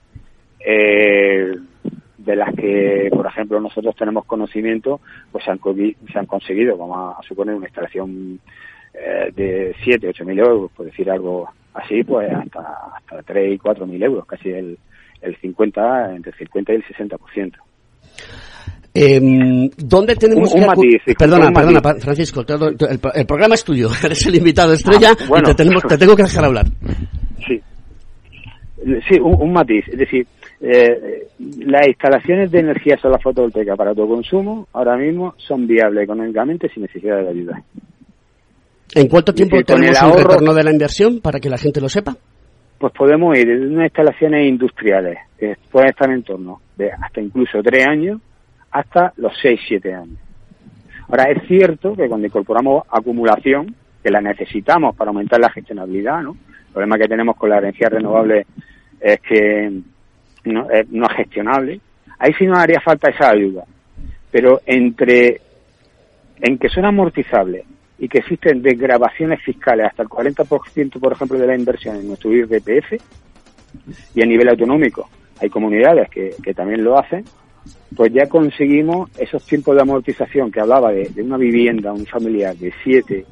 [0.65, 1.55] eh,
[2.17, 5.01] de las que, por ejemplo, nosotros tenemos conocimiento,
[5.31, 8.39] pues se han, se han conseguido, vamos a suponer, una instalación
[8.93, 12.59] eh, de 7, 8 mil euros, por decir algo así, pues hasta,
[12.95, 14.77] hasta 3 y 4 mil euros, casi el,
[15.21, 17.51] el 50, entre el 50 y el 60%.
[18.95, 22.03] Eh, ¿Dónde tenemos Un- que matiz, Perdona, un perdona, matiz.
[22.03, 25.49] Francisco, te- el, el programa es tuyo, eres el invitado estrella Ah, bueno.
[25.49, 26.65] y te, tenemos, te tengo que dejar hablar.
[27.47, 27.59] Sí.
[29.09, 29.87] Sí, un, un matiz.
[29.87, 30.27] Es decir,
[30.61, 31.27] eh,
[31.65, 37.21] las instalaciones de energía solar fotovoltaica para autoconsumo ahora mismo son viables económicamente sin necesidad
[37.23, 37.63] de ayuda.
[38.95, 41.81] ¿En cuánto tiempo con tenemos el ahorro- retorno de la inversión para que la gente
[41.81, 42.15] lo sepa?
[42.77, 47.61] Pues podemos ir desde unas instalaciones industriales que pueden estar en torno de hasta incluso
[47.63, 48.19] tres años
[48.71, 50.17] hasta los seis, siete años.
[51.07, 56.31] Ahora, es cierto que cuando incorporamos acumulación, que la necesitamos para aumentar la gestionabilidad, ¿no?
[56.31, 58.45] El problema que tenemos con la energía renovable
[58.99, 59.79] es que
[60.45, 61.79] no es, no es gestionable.
[62.19, 63.63] Ahí sí nos haría falta esa ayuda.
[64.31, 65.39] Pero entre
[66.41, 67.65] en que son amortizables
[68.03, 69.85] y que existen desgrabaciones fiscales.
[69.85, 73.01] Hasta el 40%, por ejemplo, de la inversión en nuestro IRPF,
[74.13, 75.09] y a nivel autonómico.
[75.39, 77.23] Hay comunidades que, también lo hacen,
[77.95, 82.53] pues ya conseguimos esos tiempos de amortización que hablaba de, de una vivienda, un familiar
[82.57, 83.25] de 7,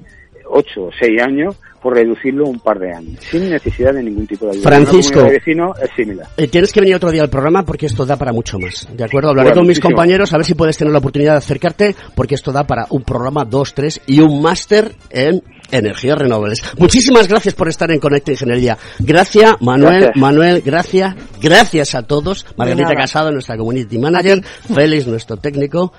[0.51, 4.45] 8 o 6 años, por reducirlo un par de años, sin necesidad de ningún tipo
[4.45, 4.69] de ayuda.
[4.69, 5.23] Francisco.
[5.23, 6.27] De vecinos es similar.
[6.37, 8.87] Eh, tienes que venir otro día al programa porque esto da para mucho más.
[8.95, 9.29] ¿De acuerdo?
[9.29, 12.35] Hablaré Bueno, con mis compañeros a ver si puedes tener la oportunidad de acercarte porque
[12.35, 15.41] esto da para un programa, dos, tres y un máster en
[15.71, 16.61] energías renovables.
[16.77, 18.77] Muchísimas gracias por estar en Conecta Ingeniería.
[18.99, 20.17] Gracias, Manuel, Gracias.
[20.17, 21.15] Manuel, gracias.
[21.41, 22.45] Gracias a todos.
[22.57, 22.93] Margarita.
[22.93, 24.43] Casado, nuestra community manager.
[24.43, 25.93] Félix, nuestro técnico.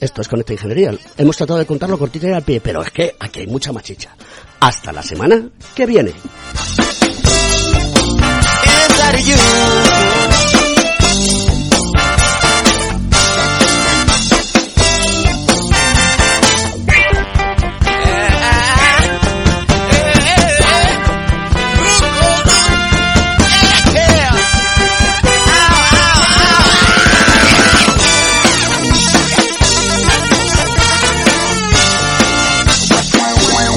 [0.00, 0.94] Esto es Conecta Ingeniería.
[1.16, 4.14] Hemos tratado de contarlo cortito y al pie, pero es que aquí hay mucha machicha.
[4.60, 6.12] Hasta la semana que viene.